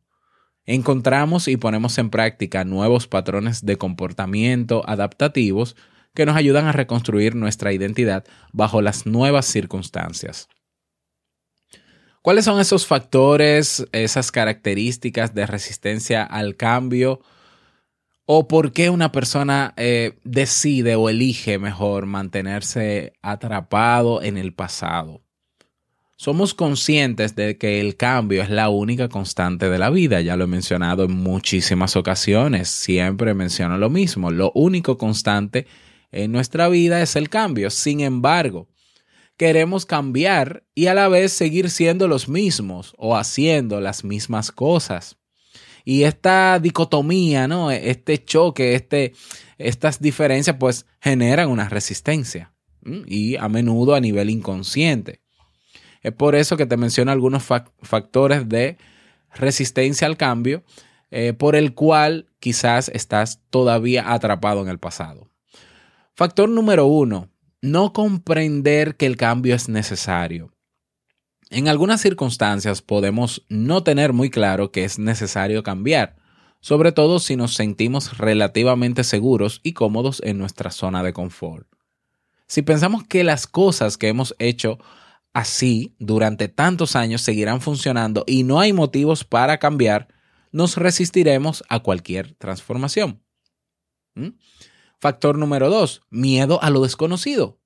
Encontramos 0.66 1.46
y 1.48 1.56
ponemos 1.56 1.98
en 1.98 2.08
práctica 2.08 2.64
nuevos 2.64 3.06
patrones 3.06 3.66
de 3.66 3.76
comportamiento 3.76 4.82
adaptativos 4.88 5.76
que 6.14 6.24
nos 6.24 6.36
ayudan 6.36 6.66
a 6.66 6.72
reconstruir 6.72 7.34
nuestra 7.34 7.72
identidad 7.72 8.24
bajo 8.52 8.80
las 8.80 9.04
nuevas 9.04 9.46
circunstancias. 9.46 10.48
¿Cuáles 12.22 12.46
son 12.46 12.58
esos 12.58 12.86
factores, 12.86 13.86
esas 13.92 14.32
características 14.32 15.34
de 15.34 15.44
resistencia 15.44 16.22
al 16.22 16.56
cambio? 16.56 17.20
¿O 18.24 18.48
por 18.48 18.72
qué 18.72 18.88
una 18.88 19.12
persona 19.12 19.74
eh, 19.76 20.18
decide 20.24 20.96
o 20.96 21.10
elige 21.10 21.58
mejor 21.58 22.06
mantenerse 22.06 23.12
atrapado 23.20 24.22
en 24.22 24.38
el 24.38 24.54
pasado? 24.54 25.23
Somos 26.16 26.54
conscientes 26.54 27.34
de 27.34 27.58
que 27.58 27.80
el 27.80 27.96
cambio 27.96 28.42
es 28.42 28.48
la 28.48 28.68
única 28.68 29.08
constante 29.08 29.68
de 29.68 29.78
la 29.78 29.90
vida, 29.90 30.20
ya 30.20 30.36
lo 30.36 30.44
he 30.44 30.46
mencionado 30.46 31.04
en 31.04 31.12
muchísimas 31.12 31.96
ocasiones, 31.96 32.68
siempre 32.68 33.34
menciono 33.34 33.78
lo 33.78 33.90
mismo, 33.90 34.30
lo 34.30 34.52
único 34.54 34.96
constante 34.96 35.66
en 36.12 36.30
nuestra 36.30 36.68
vida 36.68 37.02
es 37.02 37.16
el 37.16 37.28
cambio. 37.28 37.68
Sin 37.68 38.00
embargo, 38.00 38.68
queremos 39.36 39.86
cambiar 39.86 40.64
y 40.72 40.86
a 40.86 40.94
la 40.94 41.08
vez 41.08 41.32
seguir 41.32 41.68
siendo 41.68 42.06
los 42.06 42.28
mismos 42.28 42.94
o 42.96 43.16
haciendo 43.16 43.80
las 43.80 44.04
mismas 44.04 44.52
cosas. 44.52 45.16
Y 45.84 46.04
esta 46.04 46.60
dicotomía, 46.60 47.48
¿no? 47.48 47.72
Este 47.72 48.22
choque, 48.24 48.76
este, 48.76 49.12
estas 49.58 50.00
diferencias, 50.00 50.56
pues 50.58 50.86
generan 51.00 51.50
una 51.50 51.68
resistencia 51.68 52.54
y 53.06 53.36
a 53.36 53.48
menudo 53.48 53.96
a 53.96 54.00
nivel 54.00 54.30
inconsciente. 54.30 55.23
Es 56.04 56.12
por 56.12 56.34
eso 56.34 56.56
que 56.56 56.66
te 56.66 56.76
menciono 56.76 57.10
algunos 57.10 57.42
factores 57.42 58.48
de 58.48 58.76
resistencia 59.34 60.06
al 60.06 60.16
cambio 60.16 60.62
eh, 61.10 61.32
por 61.32 61.56
el 61.56 61.74
cual 61.74 62.26
quizás 62.40 62.90
estás 62.90 63.40
todavía 63.50 64.12
atrapado 64.12 64.62
en 64.62 64.68
el 64.68 64.78
pasado. 64.78 65.28
Factor 66.14 66.48
número 66.48 66.86
uno, 66.86 67.30
no 67.62 67.92
comprender 67.92 68.96
que 68.96 69.06
el 69.06 69.16
cambio 69.16 69.54
es 69.54 69.68
necesario. 69.68 70.52
En 71.48 71.68
algunas 71.68 72.02
circunstancias 72.02 72.82
podemos 72.82 73.44
no 73.48 73.82
tener 73.82 74.12
muy 74.12 74.28
claro 74.28 74.70
que 74.72 74.84
es 74.84 74.98
necesario 74.98 75.62
cambiar, 75.62 76.16
sobre 76.60 76.92
todo 76.92 77.18
si 77.18 77.36
nos 77.36 77.54
sentimos 77.54 78.18
relativamente 78.18 79.04
seguros 79.04 79.60
y 79.62 79.72
cómodos 79.72 80.20
en 80.24 80.36
nuestra 80.36 80.70
zona 80.70 81.02
de 81.02 81.14
confort. 81.14 81.66
Si 82.46 82.60
pensamos 82.60 83.04
que 83.04 83.24
las 83.24 83.46
cosas 83.46 83.96
que 83.96 84.08
hemos 84.08 84.34
hecho 84.38 84.78
así 85.34 85.94
durante 85.98 86.48
tantos 86.48 86.96
años 86.96 87.20
seguirán 87.20 87.60
funcionando 87.60 88.24
y 88.26 88.44
no 88.44 88.60
hay 88.60 88.72
motivos 88.72 89.24
para 89.24 89.58
cambiar, 89.58 90.08
nos 90.52 90.76
resistiremos 90.76 91.62
a 91.68 91.80
cualquier 91.80 92.34
transformación. 92.36 93.20
¿Mm? 94.14 94.28
Factor 95.00 95.36
número 95.36 95.68
dos, 95.68 96.02
miedo 96.08 96.62
a 96.62 96.70
lo 96.70 96.80
desconocido. 96.80 97.58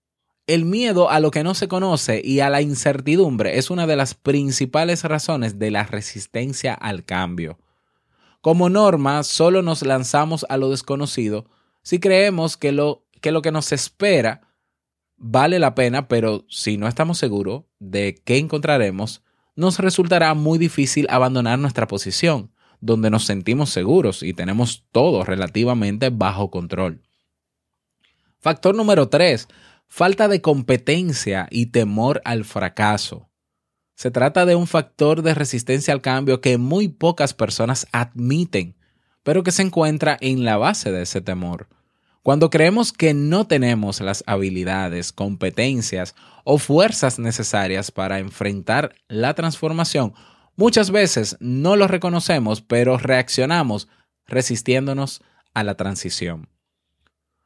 El 0.47 0.65
miedo 0.65 1.11
a 1.11 1.21
lo 1.21 1.31
que 1.31 1.45
no 1.45 1.55
se 1.55 1.69
conoce 1.69 2.23
y 2.25 2.41
a 2.41 2.49
la 2.49 2.63
incertidumbre 2.63 3.59
es 3.59 3.71
una 3.71 3.87
de 3.87 3.97
las 3.97 4.15
principales 4.15 5.05
razones 5.05 5.59
de 5.59 5.71
la 5.71 5.85
resistencia 5.85 6.73
al 6.73 7.05
cambio. 7.05 7.59
Como 8.41 8.71
norma, 8.71 9.23
solo 9.25 9.61
nos 9.61 9.83
lanzamos 9.83 10.47
a 10.49 10.57
lo 10.57 10.71
desconocido 10.71 11.45
si 11.83 12.01
creemos 12.01 12.57
que 12.57 12.73
lo 12.73 13.05
que, 13.21 13.31
lo 13.31 13.43
que 13.43 13.53
nos 13.53 13.73
espera 13.73 14.48
vale 15.19 15.59
la 15.59 15.75
pena, 15.75 16.09
pero 16.09 16.45
si 16.49 16.77
no 16.77 16.89
estamos 16.89 17.19
seguros 17.19 17.65
de 17.79 18.21
qué 18.25 18.39
encontraremos, 18.39 19.23
nos 19.57 19.79
resultará 19.79 20.35
muy 20.35 20.59
difícil 20.59 21.07
abandonar 21.11 21.59
nuestra 21.59 21.87
posición, 21.87 22.53
donde 22.81 23.11
nos 23.11 23.25
sentimos 23.25 23.71
seguros 23.71 24.23
y 24.23 24.33
tenemos 24.33 24.87
todo 24.93 25.25
relativamente 25.25 26.11
bajo 26.11 26.51
control. 26.51 27.03
Factor 28.39 28.77
número 28.77 29.09
tres, 29.09 29.49
falta 29.89 30.29
de 30.29 30.41
competencia 30.41 31.49
y 31.51 31.67
temor 31.67 32.23
al 32.25 32.45
fracaso. 32.45 33.29
Se 33.97 34.13
trata 34.13 34.47
de 34.47 34.55
un 34.55 34.69
factor 34.69 35.23
de 35.23 35.35
resistencia 35.35 35.93
al 35.93 36.01
cambio 36.01 36.41
que 36.41 36.57
muy 36.57 36.87
pocas 36.87 37.35
personas 37.35 37.89
admiten, 37.91 38.77
pero 39.25 39.43
que 39.43 39.51
se 39.51 39.63
encuentra 39.63 40.17
en 40.21 40.45
la 40.45 40.57
base 40.57 40.93
de 40.93 41.03
ese 41.03 41.21
temor. 41.21 41.69
Cuando 42.29 42.51
creemos 42.51 42.93
que 42.93 43.15
no 43.15 43.47
tenemos 43.47 44.03
las 44.03 44.23
habilidades, 44.27 45.13
competencias 45.15 46.15
o 46.45 46.59
fuerzas 46.59 47.19
necesarias 47.19 47.91
para 47.91 48.19
enfrentar 48.19 48.95
la 49.09 49.33
transformación, 49.33 50.13
muchas 50.55 50.91
veces 50.91 51.39
no 51.41 51.75
lo 51.75 51.89
reconocemos, 51.89 52.61
pero 52.61 52.99
reaccionamos 52.99 53.89
resistiéndonos 54.27 55.23
a 55.55 55.65
la 55.65 55.77
transición. 55.77 56.51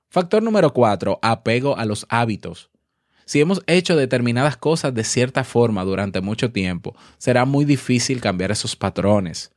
Factor 0.09 0.43
número 0.43 0.73
cuatro, 0.73 1.21
apego 1.23 1.79
a 1.79 1.85
los 1.85 2.05
hábitos. 2.09 2.69
Si 3.25 3.41
hemos 3.41 3.63
hecho 3.69 3.95
determinadas 3.95 4.57
cosas 4.57 4.93
de 4.93 5.05
cierta 5.05 5.45
forma 5.45 5.85
durante 5.85 6.21
mucho 6.21 6.51
tiempo, 6.51 6.97
será 7.19 7.45
muy 7.45 7.65
difícil 7.65 8.21
cambiar 8.21 8.51
esos 8.51 8.75
patrones. 8.75 9.53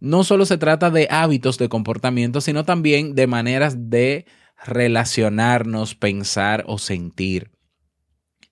No 0.00 0.22
solo 0.22 0.44
se 0.44 0.58
trata 0.58 0.90
de 0.90 1.08
hábitos 1.10 1.56
de 1.56 1.70
comportamiento, 1.70 2.42
sino 2.42 2.66
también 2.66 3.14
de 3.14 3.26
maneras 3.26 3.88
de 3.88 4.26
relacionarnos, 4.64 5.94
pensar 5.94 6.64
o 6.66 6.78
sentir. 6.78 7.50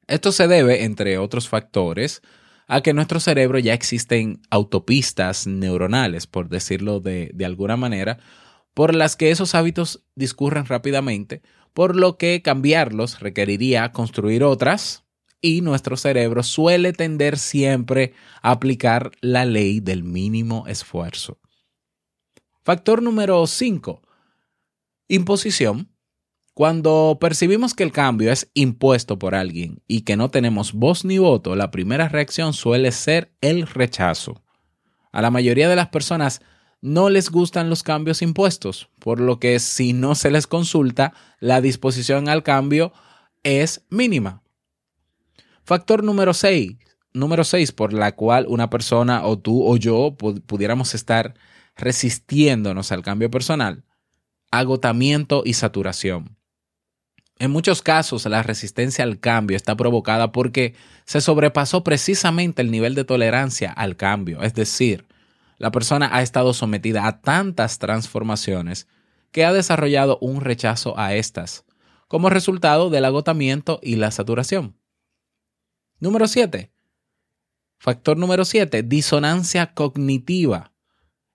Esto 0.06 0.32
se 0.32 0.49
debe, 0.49 0.84
entre 0.84 1.18
otros 1.18 1.49
factores, 1.49 2.23
a 2.66 2.82
que 2.82 2.90
en 2.90 2.96
nuestro 2.96 3.20
cerebro 3.20 3.58
ya 3.58 3.75
existen 3.75 4.40
autopistas 4.50 5.46
neuronales, 5.46 6.26
por 6.26 6.49
decirlo 6.49 7.00
de, 7.00 7.30
de 7.34 7.44
alguna 7.44 7.76
manera, 7.76 8.18
por 8.75 8.94
las 8.94 9.16
que 9.16 9.30
esos 9.30 9.54
hábitos 9.54 10.04
discurren 10.14 10.66
rápidamente, 10.66 11.42
por 11.73 11.96
lo 11.96 12.18
que 12.18 12.42
cambiarlos 12.42 13.20
requeriría 13.20 13.92
construir 13.92 14.44
otras 14.44 15.04
y 15.40 15.61
nuestro 15.61 15.96
cerebro 15.96 16.42
suele 16.42 16.94
tender 16.94 17.38
siempre 17.38 18.14
a 18.40 18.52
aplicar 18.52 19.11
la 19.20 19.44
ley 19.44 19.80
del 19.80 20.02
mínimo 20.02 20.66
esfuerzo. 20.66 21.38
Factor 22.62 23.02
número 23.02 23.46
5. 23.46 24.00
Imposición. 25.08 25.93
Cuando 26.54 27.18
percibimos 27.20 27.75
que 27.75 27.82
el 27.82 27.90
cambio 27.90 28.30
es 28.30 28.49
impuesto 28.54 29.18
por 29.18 29.34
alguien 29.34 29.82
y 29.88 30.02
que 30.02 30.16
no 30.16 30.30
tenemos 30.30 30.73
voz 30.73 31.04
ni 31.04 31.18
voto, 31.18 31.56
la 31.56 31.73
primera 31.73 32.08
reacción 32.08 32.52
suele 32.52 32.92
ser 32.92 33.32
el 33.40 33.66
rechazo. 33.66 34.44
A 35.11 35.20
la 35.20 35.32
mayoría 35.32 35.68
de 35.68 35.75
las 35.75 35.88
personas 35.88 36.42
no 36.80 37.11
les 37.11 37.30
gustan 37.30 37.70
los 37.70 37.82
cambios 37.82 38.23
impuestos, 38.23 38.88
por 39.00 39.18
lo 39.18 39.40
que 39.40 39.58
si 39.58 39.94
no 39.94 40.14
se 40.14 40.30
les 40.30 40.46
consulta, 40.46 41.12
la 41.40 41.61
disposición 41.61 42.28
al 42.28 42.44
cambio 42.44 42.92
es 43.42 43.84
mínima. 43.90 44.44
Factor 45.64 46.04
número 46.04 46.34
6, 46.34 46.76
número 47.14 47.42
6 47.42 47.73
por 47.73 47.92
la 47.92 48.14
cual 48.14 48.46
una 48.49 48.70
persona 48.70 49.26
o 49.26 49.40
tú 49.40 49.66
o 49.66 49.76
yo 49.76 50.14
pudiéramos 50.14 50.94
estar 50.94 51.34
resistiéndonos 51.75 52.92
al 52.92 53.02
cambio 53.02 53.28
personal, 53.28 53.82
agotamiento 54.52 55.42
y 55.44 55.54
saturación. 55.54 56.37
En 57.38 57.50
muchos 57.50 57.82
casos, 57.82 58.26
la 58.26 58.42
resistencia 58.42 59.04
al 59.04 59.18
cambio 59.18 59.56
está 59.56 59.76
provocada 59.76 60.30
porque 60.30 60.74
se 61.04 61.20
sobrepasó 61.20 61.82
precisamente 61.82 62.62
el 62.62 62.70
nivel 62.70 62.94
de 62.94 63.04
tolerancia 63.04 63.72
al 63.72 63.96
cambio, 63.96 64.42
es 64.42 64.54
decir, 64.54 65.06
la 65.58 65.70
persona 65.70 66.10
ha 66.12 66.22
estado 66.22 66.52
sometida 66.52 67.06
a 67.06 67.20
tantas 67.20 67.78
transformaciones 67.78 68.86
que 69.30 69.44
ha 69.44 69.52
desarrollado 69.52 70.18
un 70.20 70.40
rechazo 70.40 70.98
a 70.98 71.14
estas, 71.14 71.64
como 72.06 72.30
resultado 72.30 72.90
del 72.90 73.04
agotamiento 73.04 73.80
y 73.82 73.96
la 73.96 74.10
saturación. 74.10 74.76
Número 75.98 76.28
7. 76.28 76.70
Factor 77.78 78.16
número 78.16 78.44
7. 78.44 78.82
Disonancia 78.82 79.74
cognitiva. 79.74 80.72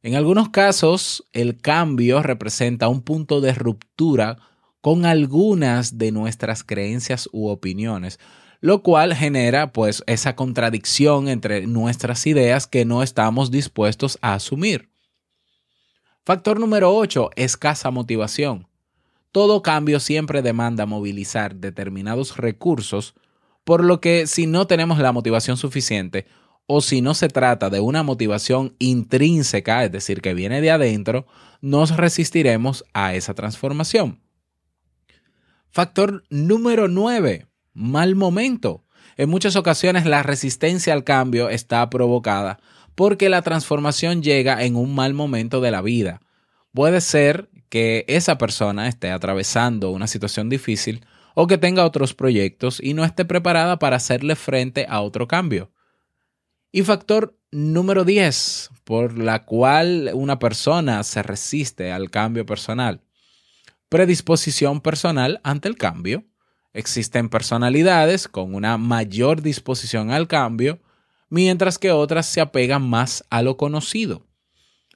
En 0.02 0.16
algunos 0.16 0.50
casos, 0.50 1.26
el 1.34 1.60
cambio 1.60 2.24
representa 2.24 2.88
un 2.88 3.02
punto 3.02 3.42
de 3.42 3.54
ruptura 3.54 4.38
con 4.82 5.06
algunas 5.06 5.98
de 5.98 6.12
nuestras 6.12 6.64
creencias 6.64 7.30
u 7.32 7.48
opiniones, 7.48 8.20
lo 8.62 8.84
cual 8.84 9.16
genera 9.16 9.72
pues 9.72 10.04
esa 10.08 10.36
contradicción 10.36 11.28
entre 11.28 11.68
nuestras 11.68 12.28
ideas 12.28 12.68
que 12.68 12.86
no 12.86 13.04
estamos 13.04 13.52
dispuestos 13.52 14.18
a 14.22 14.34
asumir. 14.34 14.90
Factor 16.26 16.60
número 16.60 16.96
8, 16.96 17.32
escasa 17.36 17.92
motivación. 17.92 18.68
Todo 19.32 19.62
cambio 19.62 20.00
siempre 20.00 20.42
demanda 20.42 20.86
movilizar 20.86 21.56
determinados 21.56 22.38
recursos, 22.38 23.16
por 23.64 23.84
lo 23.84 24.02
que 24.02 24.28
si 24.28 24.48
no 24.48 24.68
tenemos 24.68 25.00
la 25.00 25.12
motivación 25.12 25.58
suficiente 25.58 26.26
o 26.66 26.82
si 26.82 27.02
no 27.02 27.14
se 27.14 27.30
trata 27.30 27.70
de 27.70 27.80
una 27.80 28.04
motivación 28.04 28.76
intrínseca, 28.80 29.84
es 29.84 29.92
decir, 29.92 30.22
que 30.22 30.34
viene 30.34 30.62
de 30.62 30.72
adentro, 30.72 31.26
nos 31.62 31.98
resistiremos 31.98 32.86
a 32.94 33.16
esa 33.16 33.34
transformación. 33.34 34.20
Factor 35.72 36.24
número 36.30 36.88
9, 36.88 37.46
mal 37.74 38.16
momento. 38.16 38.86
En 39.18 39.30
muchas 39.30 39.56
ocasiones 39.56 40.06
la 40.06 40.24
resistencia 40.24 40.94
al 40.94 41.04
cambio 41.04 41.50
está 41.50 41.88
provocada 41.90 42.60
porque 42.96 43.30
la 43.30 43.44
transformación 43.44 44.24
llega 44.24 44.64
en 44.64 44.76
un 44.76 44.96
mal 44.96 45.14
momento 45.14 45.62
de 45.62 45.70
la 45.70 45.82
vida. 45.82 46.22
Puede 46.74 47.02
ser 47.02 47.50
que 47.70 48.04
esa 48.08 48.40
persona 48.40 48.88
esté 48.88 49.12
atravesando 49.12 49.92
una 49.92 50.08
situación 50.08 50.50
difícil 50.50 51.06
o 51.36 51.46
que 51.46 51.60
tenga 51.60 51.86
otros 51.86 52.16
proyectos 52.16 52.82
y 52.84 52.96
no 52.96 53.06
esté 53.06 53.24
preparada 53.24 53.78
para 53.78 53.98
hacerle 53.98 54.36
frente 54.36 54.88
a 54.90 55.02
otro 55.02 55.28
cambio. 55.28 55.72
Y 56.72 56.82
factor 56.82 57.38
número 57.52 58.06
10, 58.06 58.72
por 58.84 59.18
la 59.18 59.46
cual 59.46 60.10
una 60.14 60.40
persona 60.40 61.04
se 61.04 61.22
resiste 61.22 61.92
al 61.92 62.10
cambio 62.10 62.46
personal. 62.46 63.02
Predisposición 63.90 64.82
personal 64.82 65.42
ante 65.44 65.68
el 65.68 65.76
cambio. 65.76 66.24
Existen 66.74 67.28
personalidades 67.28 68.28
con 68.28 68.54
una 68.54 68.78
mayor 68.78 69.42
disposición 69.42 70.12
al 70.12 70.28
cambio, 70.28 70.80
mientras 71.30 71.80
que 71.80 71.92
otras 71.92 72.28
se 72.28 72.40
apegan 72.40 72.88
más 72.88 73.26
a 73.32 73.42
lo 73.42 73.58
conocido. 73.58 74.28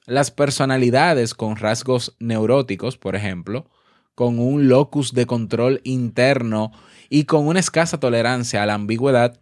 Las 0.06 0.30
personalidades 0.30 1.34
con 1.34 1.56
rasgos 1.56 2.14
neuróticos, 2.20 2.96
por 2.96 3.16
ejemplo, 3.16 3.68
con 4.14 4.38
un 4.38 4.68
locus 4.68 5.12
de 5.12 5.26
control 5.26 5.80
interno 5.82 6.70
y 7.10 7.24
con 7.24 7.48
una 7.48 7.58
escasa 7.58 7.98
tolerancia 7.98 8.62
a 8.62 8.66
la 8.66 8.74
ambigüedad, 8.74 9.40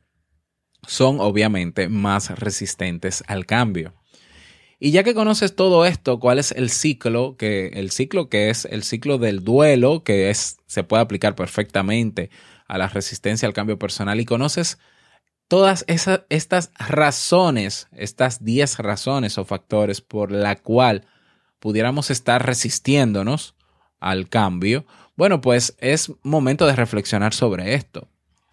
son 0.87 1.21
obviamente 1.21 1.91
más 1.91 2.31
resistentes 2.39 3.23
al 3.27 3.45
cambio. 3.45 3.93
Y 4.85 4.91
ya 4.91 5.05
que 5.05 5.15
conoces 5.15 5.55
todo 5.55 5.87
esto, 5.87 6.19
¿cuál 6.19 6.41
es 6.41 6.51
el 6.51 6.69
ciclo? 6.69 7.37
Que 7.37 7.69
el 7.69 7.93
ciclo 7.93 8.29
que 8.29 8.51
es 8.51 8.65
el 8.65 8.83
ciclo 8.83 9.17
del 9.17 9.45
duelo, 9.45 10.03
que 10.03 10.29
es, 10.29 10.57
se 10.67 10.83
puede 10.83 11.05
aplicar 11.05 11.37
perfectamente 11.37 12.31
a 12.67 12.79
la 12.79 12.89
resistencia 12.89 13.47
al 13.47 13.55
cambio 13.55 13.79
personal 13.79 14.19
y 14.19 14.25
conoces 14.25 14.81
todas 15.47 15.85
esas, 15.87 16.23
estas 16.31 16.73
razones, 16.81 17.87
estas 17.93 18.45
10 18.45 18.81
razones 18.81 19.39
o 19.39 19.45
factores 19.45 20.01
por 20.01 20.33
la 20.33 20.57
cual 20.57 21.07
pudiéramos 21.61 22.11
estar 22.11 22.45
resistiéndonos 22.45 23.55
al 24.01 24.29
cambio, 24.29 24.85
bueno, 25.15 25.41
pues 25.41 25.77
es 25.79 26.11
momento 26.25 26.67
de 26.67 26.75
reflexionar 26.75 27.35
sobre 27.35 27.75
esto. 27.75 28.09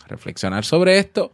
Reflexionar 0.07 0.63
sobre 0.63 1.00
esto 1.00 1.31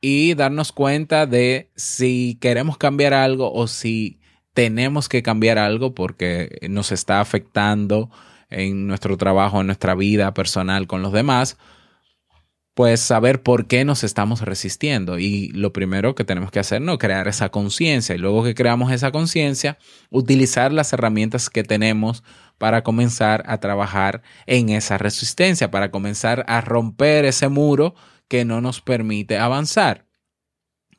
y 0.00 0.34
darnos 0.34 0.72
cuenta 0.72 1.26
de 1.26 1.70
si 1.76 2.38
queremos 2.40 2.76
cambiar 2.76 3.14
algo 3.14 3.52
o 3.52 3.68
si 3.68 4.18
tenemos 4.54 5.08
que 5.08 5.22
cambiar 5.22 5.58
algo 5.58 5.94
porque 5.94 6.58
nos 6.68 6.92
está 6.92 7.20
afectando 7.20 8.10
en 8.50 8.86
nuestro 8.86 9.16
trabajo, 9.16 9.60
en 9.60 9.66
nuestra 9.66 9.94
vida 9.94 10.34
personal 10.34 10.86
con 10.86 11.02
los 11.02 11.12
demás, 11.12 11.56
pues 12.74 13.00
saber 13.00 13.42
por 13.42 13.66
qué 13.66 13.84
nos 13.84 14.04
estamos 14.04 14.42
resistiendo. 14.42 15.18
Y 15.18 15.48
lo 15.48 15.72
primero 15.72 16.14
que 16.14 16.24
tenemos 16.24 16.50
que 16.50 16.60
hacer, 16.60 16.80
¿no? 16.80 16.98
Crear 16.98 17.28
esa 17.28 17.50
conciencia. 17.50 18.14
Y 18.14 18.18
luego 18.18 18.44
que 18.44 18.54
creamos 18.54 18.92
esa 18.92 19.10
conciencia, 19.10 19.78
utilizar 20.10 20.72
las 20.72 20.92
herramientas 20.92 21.50
que 21.50 21.64
tenemos 21.64 22.22
para 22.58 22.82
comenzar 22.82 23.44
a 23.46 23.58
trabajar 23.58 24.22
en 24.46 24.70
esa 24.70 24.96
resistencia, 24.98 25.70
para 25.70 25.90
comenzar 25.90 26.44
a 26.46 26.60
romper 26.60 27.24
ese 27.24 27.48
muro 27.48 27.94
que 28.28 28.44
no 28.44 28.60
nos 28.60 28.80
permite 28.80 29.38
avanzar. 29.38 30.06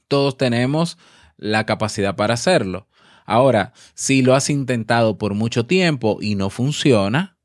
Todos 0.07 0.37
tenemos 0.37 0.97
la 1.37 1.65
capacidad 1.65 2.15
para 2.15 2.35
hacerlo. 2.35 2.87
Ahora, 3.25 3.73
si 3.93 4.21
lo 4.21 4.35
has 4.35 4.49
intentado 4.49 5.17
por 5.17 5.33
mucho 5.33 5.65
tiempo 5.65 6.17
y 6.21 6.35
no 6.35 6.49
funciona, 6.49 7.37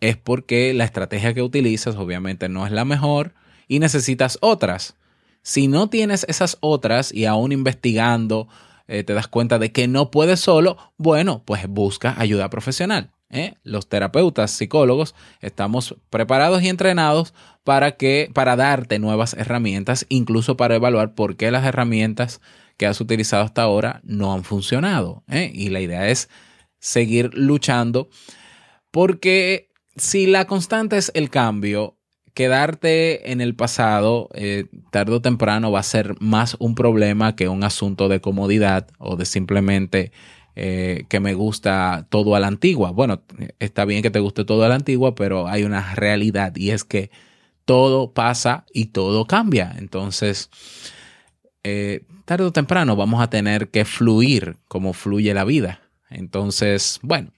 es 0.00 0.16
porque 0.16 0.72
la 0.74 0.84
estrategia 0.84 1.34
que 1.34 1.42
utilizas 1.42 1.96
obviamente 1.96 2.48
no 2.48 2.66
es 2.66 2.72
la 2.72 2.84
mejor 2.84 3.34
y 3.66 3.78
necesitas 3.78 4.38
otras. 4.40 4.96
Si 5.42 5.68
no 5.68 5.88
tienes 5.88 6.24
esas 6.28 6.58
otras 6.60 7.12
y 7.12 7.26
aún 7.26 7.52
investigando 7.52 8.48
eh, 8.88 9.04
te 9.04 9.12
das 9.12 9.28
cuenta 9.28 9.58
de 9.58 9.70
que 9.70 9.86
no 9.86 10.10
puedes 10.10 10.40
solo, 10.40 10.78
bueno, 10.96 11.42
pues 11.44 11.68
busca 11.68 12.14
ayuda 12.18 12.48
profesional. 12.48 13.10
¿eh? 13.30 13.54
Los 13.62 13.88
terapeutas, 13.88 14.50
psicólogos, 14.50 15.14
estamos 15.40 15.96
preparados 16.08 16.62
y 16.62 16.70
entrenados 16.70 17.34
para 17.64 17.92
que, 17.92 18.30
para 18.32 18.56
darte 18.56 18.98
nuevas 18.98 19.34
herramientas, 19.34 20.06
incluso 20.08 20.56
para 20.56 20.76
evaluar 20.76 21.14
por 21.14 21.36
qué 21.36 21.50
las 21.50 21.66
herramientas 21.66 22.40
que 22.78 22.86
has 22.86 23.00
utilizado 23.02 23.44
hasta 23.44 23.62
ahora 23.62 24.00
no 24.04 24.32
han 24.32 24.44
funcionado. 24.44 25.24
¿eh? 25.28 25.50
Y 25.52 25.68
la 25.68 25.80
idea 25.80 26.08
es 26.08 26.30
seguir 26.78 27.34
luchando 27.34 28.08
porque 28.90 29.68
si 29.96 30.26
la 30.26 30.46
constante 30.46 30.96
es 30.96 31.10
el 31.14 31.28
cambio, 31.28 31.98
quedarte 32.34 33.32
en 33.32 33.40
el 33.40 33.56
pasado 33.56 34.28
eh, 34.32 34.66
tarde 34.92 35.16
o 35.16 35.20
temprano 35.20 35.72
va 35.72 35.80
a 35.80 35.82
ser 35.82 36.14
más 36.20 36.56
un 36.60 36.76
problema 36.76 37.34
que 37.34 37.48
un 37.48 37.64
asunto 37.64 38.08
de 38.08 38.20
comodidad 38.20 38.86
o 38.98 39.16
de 39.16 39.26
simplemente 39.26 40.12
eh, 40.54 41.04
que 41.08 41.18
me 41.18 41.34
gusta 41.34 42.06
todo 42.10 42.36
a 42.36 42.40
la 42.40 42.46
antigua. 42.46 42.92
Bueno, 42.92 43.22
está 43.58 43.84
bien 43.84 44.02
que 44.02 44.10
te 44.10 44.20
guste 44.20 44.44
todo 44.44 44.64
a 44.64 44.68
la 44.68 44.76
antigua, 44.76 45.16
pero 45.16 45.48
hay 45.48 45.64
una 45.64 45.94
realidad 45.96 46.54
y 46.54 46.70
es 46.70 46.84
que 46.84 47.10
todo 47.64 48.12
pasa 48.12 48.66
y 48.72 48.86
todo 48.86 49.26
cambia. 49.26 49.74
Entonces, 49.76 50.48
eh, 51.64 52.04
tarde 52.24 52.44
o 52.44 52.52
temprano 52.52 52.96
vamos 52.96 53.22
a 53.22 53.30
tener 53.30 53.68
que 53.68 53.84
fluir 53.84 54.56
como 54.68 54.92
fluye 54.92 55.34
la 55.34 55.44
vida. 55.44 55.80
Entonces, 56.10 56.98
bueno, 57.02 57.32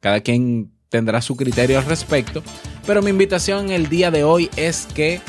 cada 0.00 0.20
quien 0.20 0.72
tendrá 0.88 1.20
su 1.20 1.36
criterio 1.36 1.78
al 1.78 1.84
respecto, 1.84 2.42
pero 2.86 3.02
mi 3.02 3.10
invitación 3.10 3.70
el 3.70 3.88
día 3.88 4.10
de 4.10 4.24
hoy 4.24 4.50
es 4.56 4.86
que 4.94 5.20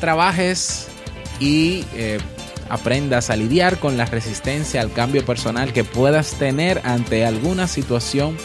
trabajes 0.00 0.88
y 1.40 1.84
eh, 1.94 2.18
aprendas 2.68 3.30
a 3.30 3.36
lidiar 3.36 3.78
con 3.78 3.96
la 3.96 4.06
resistencia 4.06 4.80
al 4.80 4.92
cambio 4.92 5.24
personal 5.24 5.72
que 5.72 5.84
puedas 5.84 6.32
tener 6.34 6.80
ante 6.84 7.24
alguna 7.24 7.66
situación 7.66 8.36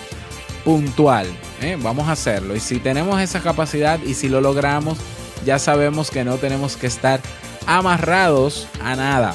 puntual. 0.64 1.28
¿eh? 1.62 1.78
Vamos 1.82 2.08
a 2.08 2.14
hacerlo 2.14 2.56
y 2.56 2.60
si 2.60 2.80
tenemos 2.80 3.20
esa 3.22 3.42
capacidad 3.42 4.02
y 4.02 4.14
si 4.14 4.30
lo 4.30 4.42
logramos, 4.42 4.98
ya 5.46 5.60
sabemos 5.60 6.10
que 6.10 6.24
no 6.24 6.38
tenemos 6.38 6.78
que 6.78 6.88
estar 6.88 7.22
amarrados 7.66 8.68
a 8.82 8.96
nada, 8.96 9.34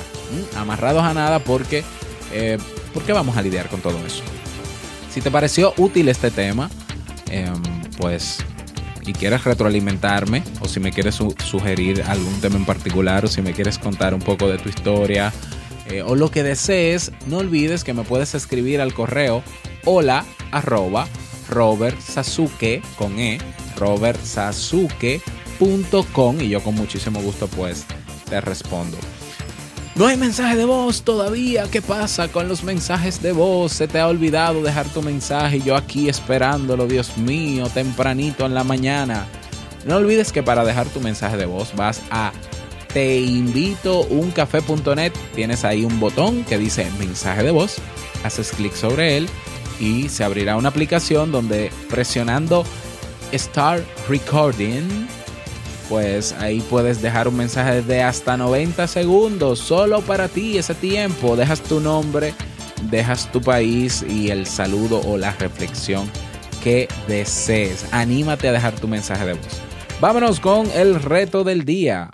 amarrados 0.56 1.02
a 1.02 1.14
nada 1.14 1.38
porque, 1.38 1.84
eh, 2.32 2.58
porque 2.94 3.12
vamos 3.12 3.36
a 3.36 3.42
lidiar 3.42 3.68
con 3.68 3.80
todo 3.80 3.98
eso. 4.06 4.22
Si 5.10 5.20
te 5.20 5.30
pareció 5.30 5.74
útil 5.76 6.08
este 6.08 6.30
tema, 6.30 6.70
Em, 7.30 7.62
pues 7.96 8.38
y 9.06 9.12
quieres 9.12 9.44
retroalimentarme 9.44 10.42
o 10.60 10.66
si 10.68 10.80
me 10.80 10.92
quieres 10.92 11.14
sugerir 11.14 12.02
algún 12.06 12.40
tema 12.40 12.56
en 12.56 12.66
particular 12.66 13.24
o 13.24 13.28
si 13.28 13.40
me 13.40 13.52
quieres 13.52 13.78
contar 13.78 14.12
un 14.12 14.20
poco 14.20 14.48
de 14.48 14.58
tu 14.58 14.68
historia 14.68 15.32
eh, 15.88 16.02
o 16.02 16.14
lo 16.14 16.30
que 16.30 16.42
desees, 16.42 17.12
no 17.26 17.38
olvides 17.38 17.84
que 17.84 17.94
me 17.94 18.02
puedes 18.02 18.34
escribir 18.34 18.82
al 18.82 18.92
correo 18.92 19.42
hola 19.84 20.26
arroba 20.50 21.06
Robert 21.48 21.96
con 22.96 23.18
E, 23.18 23.38
robertsasuke.com 23.76 26.40
y 26.42 26.50
yo 26.50 26.62
con 26.62 26.74
muchísimo 26.74 27.22
gusto 27.22 27.48
pues 27.48 27.86
te 28.28 28.40
respondo. 28.40 28.98
No 29.98 30.06
hay 30.06 30.16
mensaje 30.16 30.54
de 30.54 30.64
voz 30.64 31.02
todavía. 31.02 31.64
¿Qué 31.70 31.82
pasa 31.82 32.28
con 32.28 32.48
los 32.48 32.62
mensajes 32.62 33.20
de 33.20 33.32
voz? 33.32 33.72
Se 33.72 33.88
te 33.88 33.98
ha 33.98 34.06
olvidado 34.06 34.62
dejar 34.62 34.86
tu 34.86 35.02
mensaje 35.02 35.60
yo 35.60 35.74
aquí 35.74 36.08
esperándolo, 36.08 36.86
Dios 36.86 37.16
mío, 37.16 37.68
tempranito 37.74 38.46
en 38.46 38.54
la 38.54 38.62
mañana. 38.62 39.26
No 39.84 39.96
olvides 39.96 40.30
que 40.30 40.44
para 40.44 40.64
dejar 40.64 40.86
tu 40.86 41.00
mensaje 41.00 41.36
de 41.36 41.46
voz 41.46 41.74
vas 41.74 42.00
a 42.12 42.30
teinvitouncafé.net. 42.92 45.12
Tienes 45.34 45.64
ahí 45.64 45.84
un 45.84 45.98
botón 45.98 46.44
que 46.44 46.58
dice 46.58 46.88
mensaje 46.98 47.42
de 47.42 47.50
voz. 47.50 47.78
Haces 48.22 48.52
clic 48.52 48.74
sobre 48.74 49.16
él 49.16 49.28
y 49.80 50.08
se 50.08 50.22
abrirá 50.22 50.56
una 50.56 50.68
aplicación 50.68 51.32
donde 51.32 51.72
presionando 51.90 52.64
Start 53.32 53.84
Recording 54.08 55.08
pues 55.88 56.32
ahí 56.34 56.60
puedes 56.60 57.00
dejar 57.00 57.28
un 57.28 57.36
mensaje 57.36 57.82
de 57.82 58.02
hasta 58.02 58.36
90 58.36 58.86
segundos 58.86 59.58
solo 59.58 60.00
para 60.02 60.28
ti 60.28 60.58
ese 60.58 60.74
tiempo. 60.74 61.36
Dejas 61.36 61.62
tu 61.62 61.80
nombre, 61.80 62.34
dejas 62.90 63.30
tu 63.32 63.40
país 63.40 64.04
y 64.08 64.30
el 64.30 64.46
saludo 64.46 65.00
o 65.06 65.16
la 65.16 65.32
reflexión 65.32 66.10
que 66.62 66.88
desees. 67.06 67.86
Anímate 67.92 68.48
a 68.48 68.52
dejar 68.52 68.74
tu 68.74 68.88
mensaje 68.88 69.24
de 69.24 69.32
voz. 69.34 69.60
Vámonos 70.00 70.40
con 70.40 70.70
el 70.74 71.02
reto 71.02 71.44
del 71.44 71.64
día. 71.64 72.10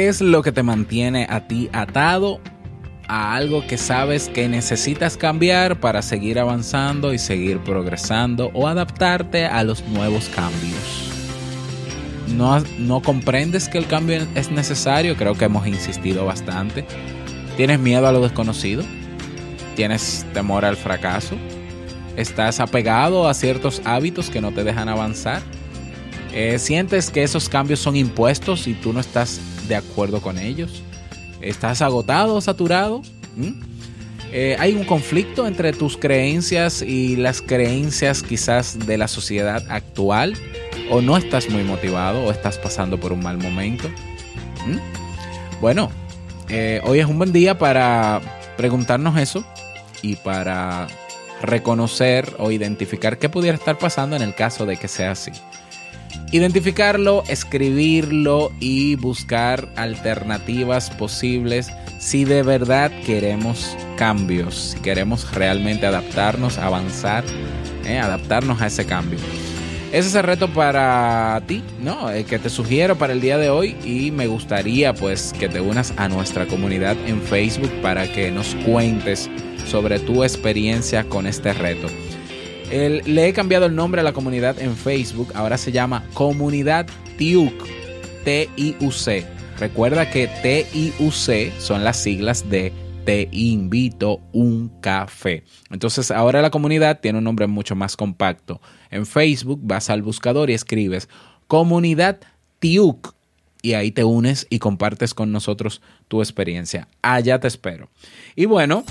¿Qué 0.00 0.08
es 0.08 0.22
lo 0.22 0.42
que 0.42 0.50
te 0.50 0.62
mantiene 0.62 1.26
a 1.28 1.46
ti 1.46 1.68
atado 1.74 2.40
a 3.06 3.34
algo 3.34 3.66
que 3.66 3.76
sabes 3.76 4.30
que 4.30 4.48
necesitas 4.48 5.18
cambiar 5.18 5.78
para 5.78 6.00
seguir 6.00 6.38
avanzando 6.38 7.12
y 7.12 7.18
seguir 7.18 7.58
progresando 7.58 8.50
o 8.54 8.66
adaptarte 8.66 9.44
a 9.44 9.62
los 9.62 9.84
nuevos 9.88 10.30
cambios? 10.30 11.10
No, 12.28 12.60
no 12.78 13.02
comprendes 13.02 13.68
que 13.68 13.76
el 13.76 13.86
cambio 13.86 14.26
es 14.34 14.50
necesario, 14.50 15.16
creo 15.16 15.34
que 15.34 15.44
hemos 15.44 15.66
insistido 15.66 16.24
bastante. 16.24 16.86
¿Tienes 17.58 17.78
miedo 17.78 18.08
a 18.08 18.12
lo 18.12 18.22
desconocido? 18.22 18.82
¿Tienes 19.76 20.24
temor 20.32 20.64
al 20.64 20.78
fracaso? 20.78 21.36
¿Estás 22.16 22.58
apegado 22.58 23.28
a 23.28 23.34
ciertos 23.34 23.82
hábitos 23.84 24.30
que 24.30 24.40
no 24.40 24.50
te 24.50 24.64
dejan 24.64 24.88
avanzar? 24.88 25.42
Eh, 26.32 26.58
¿Sientes 26.58 27.10
que 27.10 27.22
esos 27.22 27.50
cambios 27.50 27.80
son 27.80 27.96
impuestos 27.96 28.66
y 28.66 28.72
tú 28.72 28.94
no 28.94 29.00
estás 29.00 29.42
de 29.70 29.76
acuerdo 29.76 30.20
con 30.20 30.36
ellos? 30.36 30.82
¿Estás 31.40 31.80
agotado, 31.80 32.40
saturado? 32.42 33.00
Eh, 34.32 34.56
¿Hay 34.58 34.74
un 34.74 34.84
conflicto 34.84 35.46
entre 35.46 35.72
tus 35.72 35.96
creencias 35.96 36.82
y 36.82 37.16
las 37.16 37.40
creencias 37.40 38.22
quizás 38.22 38.86
de 38.86 38.98
la 38.98 39.08
sociedad 39.08 39.64
actual? 39.70 40.34
¿O 40.90 41.00
no 41.00 41.16
estás 41.16 41.48
muy 41.48 41.62
motivado 41.62 42.24
o 42.24 42.32
estás 42.32 42.58
pasando 42.58 42.98
por 42.98 43.12
un 43.12 43.22
mal 43.22 43.38
momento? 43.38 43.88
Bueno, 45.60 45.90
eh, 46.48 46.80
hoy 46.84 46.98
es 46.98 47.06
un 47.06 47.16
buen 47.16 47.32
día 47.32 47.56
para 47.56 48.20
preguntarnos 48.56 49.16
eso 49.18 49.44
y 50.02 50.16
para 50.16 50.88
reconocer 51.42 52.34
o 52.38 52.50
identificar 52.50 53.18
qué 53.18 53.28
pudiera 53.28 53.56
estar 53.56 53.78
pasando 53.78 54.16
en 54.16 54.22
el 54.22 54.34
caso 54.34 54.66
de 54.66 54.76
que 54.76 54.88
sea 54.88 55.12
así. 55.12 55.30
Identificarlo, 56.32 57.24
escribirlo 57.28 58.52
y 58.60 58.94
buscar 58.94 59.68
alternativas 59.74 60.88
posibles 60.90 61.72
si 61.98 62.24
de 62.24 62.44
verdad 62.44 62.92
queremos 63.04 63.76
cambios, 63.96 64.54
si 64.54 64.78
queremos 64.78 65.34
realmente 65.34 65.86
adaptarnos, 65.86 66.56
avanzar, 66.58 67.24
eh, 67.84 67.98
adaptarnos 67.98 68.62
a 68.62 68.68
ese 68.68 68.86
cambio. 68.86 69.18
Ese 69.92 70.08
es 70.08 70.14
el 70.14 70.22
reto 70.22 70.48
para 70.48 71.42
ti, 71.48 71.64
¿no? 71.82 72.10
El 72.10 72.24
que 72.24 72.38
te 72.38 72.48
sugiero 72.48 72.96
para 72.96 73.12
el 73.12 73.20
día 73.20 73.36
de 73.36 73.50
hoy 73.50 73.74
y 73.84 74.12
me 74.12 74.28
gustaría 74.28 74.94
pues 74.94 75.34
que 75.36 75.48
te 75.48 75.60
unas 75.60 75.92
a 75.96 76.08
nuestra 76.08 76.46
comunidad 76.46 76.96
en 77.08 77.20
Facebook 77.22 77.72
para 77.82 78.06
que 78.06 78.30
nos 78.30 78.54
cuentes 78.64 79.28
sobre 79.66 79.98
tu 79.98 80.22
experiencia 80.22 81.02
con 81.02 81.26
este 81.26 81.52
reto 81.52 81.88
le 82.70 83.28
he 83.28 83.32
cambiado 83.32 83.66
el 83.66 83.74
nombre 83.74 84.00
a 84.00 84.04
la 84.04 84.12
comunidad 84.12 84.60
en 84.60 84.76
Facebook. 84.76 85.32
Ahora 85.34 85.58
se 85.58 85.72
llama 85.72 86.04
Comunidad 86.14 86.86
TIUC. 87.18 87.52
T-I-U-C. 88.24 89.26
Recuerda 89.58 90.10
que 90.10 90.28
T-I-U-C 90.42 91.52
son 91.58 91.84
las 91.84 91.96
siglas 91.96 92.48
de 92.48 92.72
Te 93.04 93.28
invito 93.32 94.20
un 94.32 94.68
café. 94.80 95.42
Entonces 95.70 96.10
ahora 96.10 96.42
la 96.42 96.50
comunidad 96.50 97.00
tiene 97.00 97.18
un 97.18 97.24
nombre 97.24 97.46
mucho 97.46 97.74
más 97.74 97.96
compacto. 97.96 98.60
En 98.90 99.04
Facebook 99.04 99.60
vas 99.62 99.90
al 99.90 100.02
buscador 100.02 100.50
y 100.50 100.54
escribes 100.54 101.08
Comunidad 101.46 102.20
TIUC. 102.60 103.14
Y 103.62 103.74
ahí 103.74 103.90
te 103.90 104.04
unes 104.04 104.46
y 104.48 104.58
compartes 104.58 105.12
con 105.12 105.32
nosotros 105.32 105.82
tu 106.08 106.22
experiencia. 106.22 106.88
Allá 107.02 107.40
te 107.40 107.48
espero. 107.48 107.90
Y 108.36 108.46
bueno, 108.46 108.84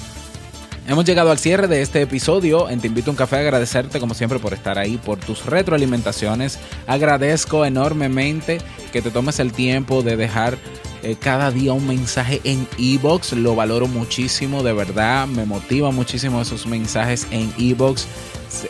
Hemos 0.89 1.05
llegado 1.05 1.29
al 1.29 1.37
cierre 1.37 1.67
de 1.67 1.83
este 1.83 2.01
episodio. 2.01 2.67
En 2.67 2.79
Te 2.79 2.87
invito 2.87 3.11
a 3.11 3.13
un 3.13 3.15
café 3.15 3.35
agradecerte 3.35 3.99
como 3.99 4.15
siempre 4.15 4.39
por 4.39 4.55
estar 4.55 4.79
ahí, 4.79 4.97
por 4.97 5.19
tus 5.19 5.45
retroalimentaciones. 5.45 6.57
Agradezco 6.87 7.63
enormemente 7.63 8.57
que 8.91 9.03
te 9.03 9.11
tomes 9.11 9.39
el 9.39 9.53
tiempo 9.53 10.01
de 10.01 10.17
dejar 10.17 10.57
eh, 11.03 11.15
cada 11.15 11.51
día 11.51 11.73
un 11.73 11.85
mensaje 11.85 12.41
en 12.43 12.67
Ebox. 12.79 13.33
Lo 13.33 13.53
valoro 13.53 13.85
muchísimo, 13.85 14.63
de 14.63 14.73
verdad. 14.73 15.27
Me 15.27 15.45
motiva 15.45 15.91
muchísimo 15.91 16.41
esos 16.41 16.65
mensajes 16.65 17.27
en 17.29 17.53
Ebox. 17.59 18.07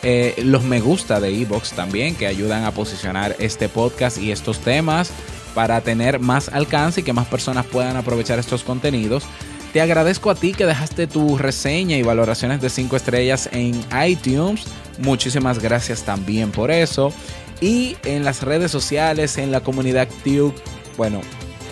Eh, 0.02 0.34
los 0.44 0.62
me 0.62 0.80
gusta 0.80 1.20
de 1.20 1.40
Ebox 1.40 1.72
también, 1.72 2.14
que 2.14 2.26
ayudan 2.26 2.64
a 2.64 2.72
posicionar 2.72 3.34
este 3.38 3.70
podcast 3.70 4.18
y 4.18 4.30
estos 4.30 4.58
temas 4.58 5.10
para 5.54 5.80
tener 5.80 6.20
más 6.20 6.50
alcance 6.50 7.00
y 7.00 7.02
que 7.02 7.14
más 7.14 7.28
personas 7.28 7.64
puedan 7.64 7.96
aprovechar 7.96 8.38
estos 8.38 8.62
contenidos. 8.62 9.24
Te 9.72 9.80
agradezco 9.80 10.30
a 10.30 10.34
ti 10.34 10.52
que 10.52 10.66
dejaste 10.66 11.06
tu 11.06 11.38
reseña 11.38 11.96
y 11.96 12.02
valoraciones 12.02 12.60
de 12.60 12.70
5 12.70 12.96
estrellas 12.96 13.48
en 13.52 13.80
iTunes. 14.04 14.64
Muchísimas 14.98 15.60
gracias 15.60 16.02
también 16.02 16.50
por 16.50 16.72
eso. 16.72 17.12
Y 17.60 17.96
en 18.04 18.24
las 18.24 18.42
redes 18.42 18.72
sociales, 18.72 19.38
en 19.38 19.52
la 19.52 19.60
comunidad 19.60 20.08
TUC, 20.24 20.54
bueno, 20.96 21.20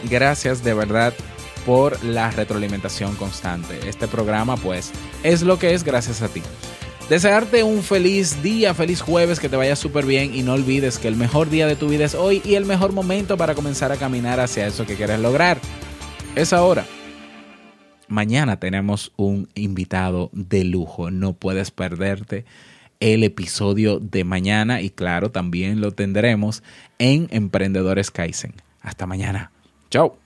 gracias 0.09 0.63
de 0.63 0.75
verdad 0.75 1.13
por 1.67 2.03
la 2.05 2.31
retroalimentación 2.31 3.17
constante. 3.17 3.81
Este 3.89 4.07
programa 4.07 4.57
pues 4.57 4.93
es 5.25 5.43
lo 5.43 5.59
que 5.59 5.75
es 5.75 5.83
gracias 5.83 6.23
a 6.23 6.29
ti. 6.29 6.43
Desearte 7.09 7.65
un 7.65 7.83
feliz 7.83 8.43
día, 8.43 8.75
feliz 8.75 9.01
jueves, 9.01 9.41
que 9.41 9.49
te 9.49 9.57
vaya 9.57 9.75
súper 9.75 10.05
bien 10.05 10.35
y 10.35 10.43
no 10.43 10.53
olvides 10.53 10.99
que 10.99 11.09
el 11.09 11.17
mejor 11.17 11.51
día 11.51 11.67
de 11.67 11.75
tu 11.75 11.89
vida 11.89 12.05
es 12.05 12.15
hoy 12.15 12.43
y 12.45 12.55
el 12.55 12.65
mejor 12.65 12.93
momento 12.93 13.37
para 13.37 13.55
comenzar 13.55 13.91
a 13.91 13.97
caminar 13.97 14.39
hacia 14.39 14.67
eso 14.67 14.87
que 14.87 14.95
quieres 14.95 15.19
lograr. 15.19 15.59
Es 16.37 16.53
ahora. 16.53 16.87
Mañana 18.09 18.59
tenemos 18.59 19.13
un 19.17 19.49
invitado 19.55 20.31
de 20.33 20.65
lujo, 20.65 21.11
no 21.11 21.35
puedes 21.35 21.71
perderte 21.71 22.45
el 23.01 23.23
episodio 23.23 24.01
de 24.01 24.25
mañana 24.25 24.81
y 24.81 24.91
claro, 24.91 25.31
también 25.31 25.81
lo 25.81 25.93
tendremos 25.93 26.63
en 26.99 27.29
Emprendedores 27.31 28.11
Kaizen. 28.11 28.55
Hasta 28.81 29.07
mañana. 29.07 29.53
Chao. 29.91 30.19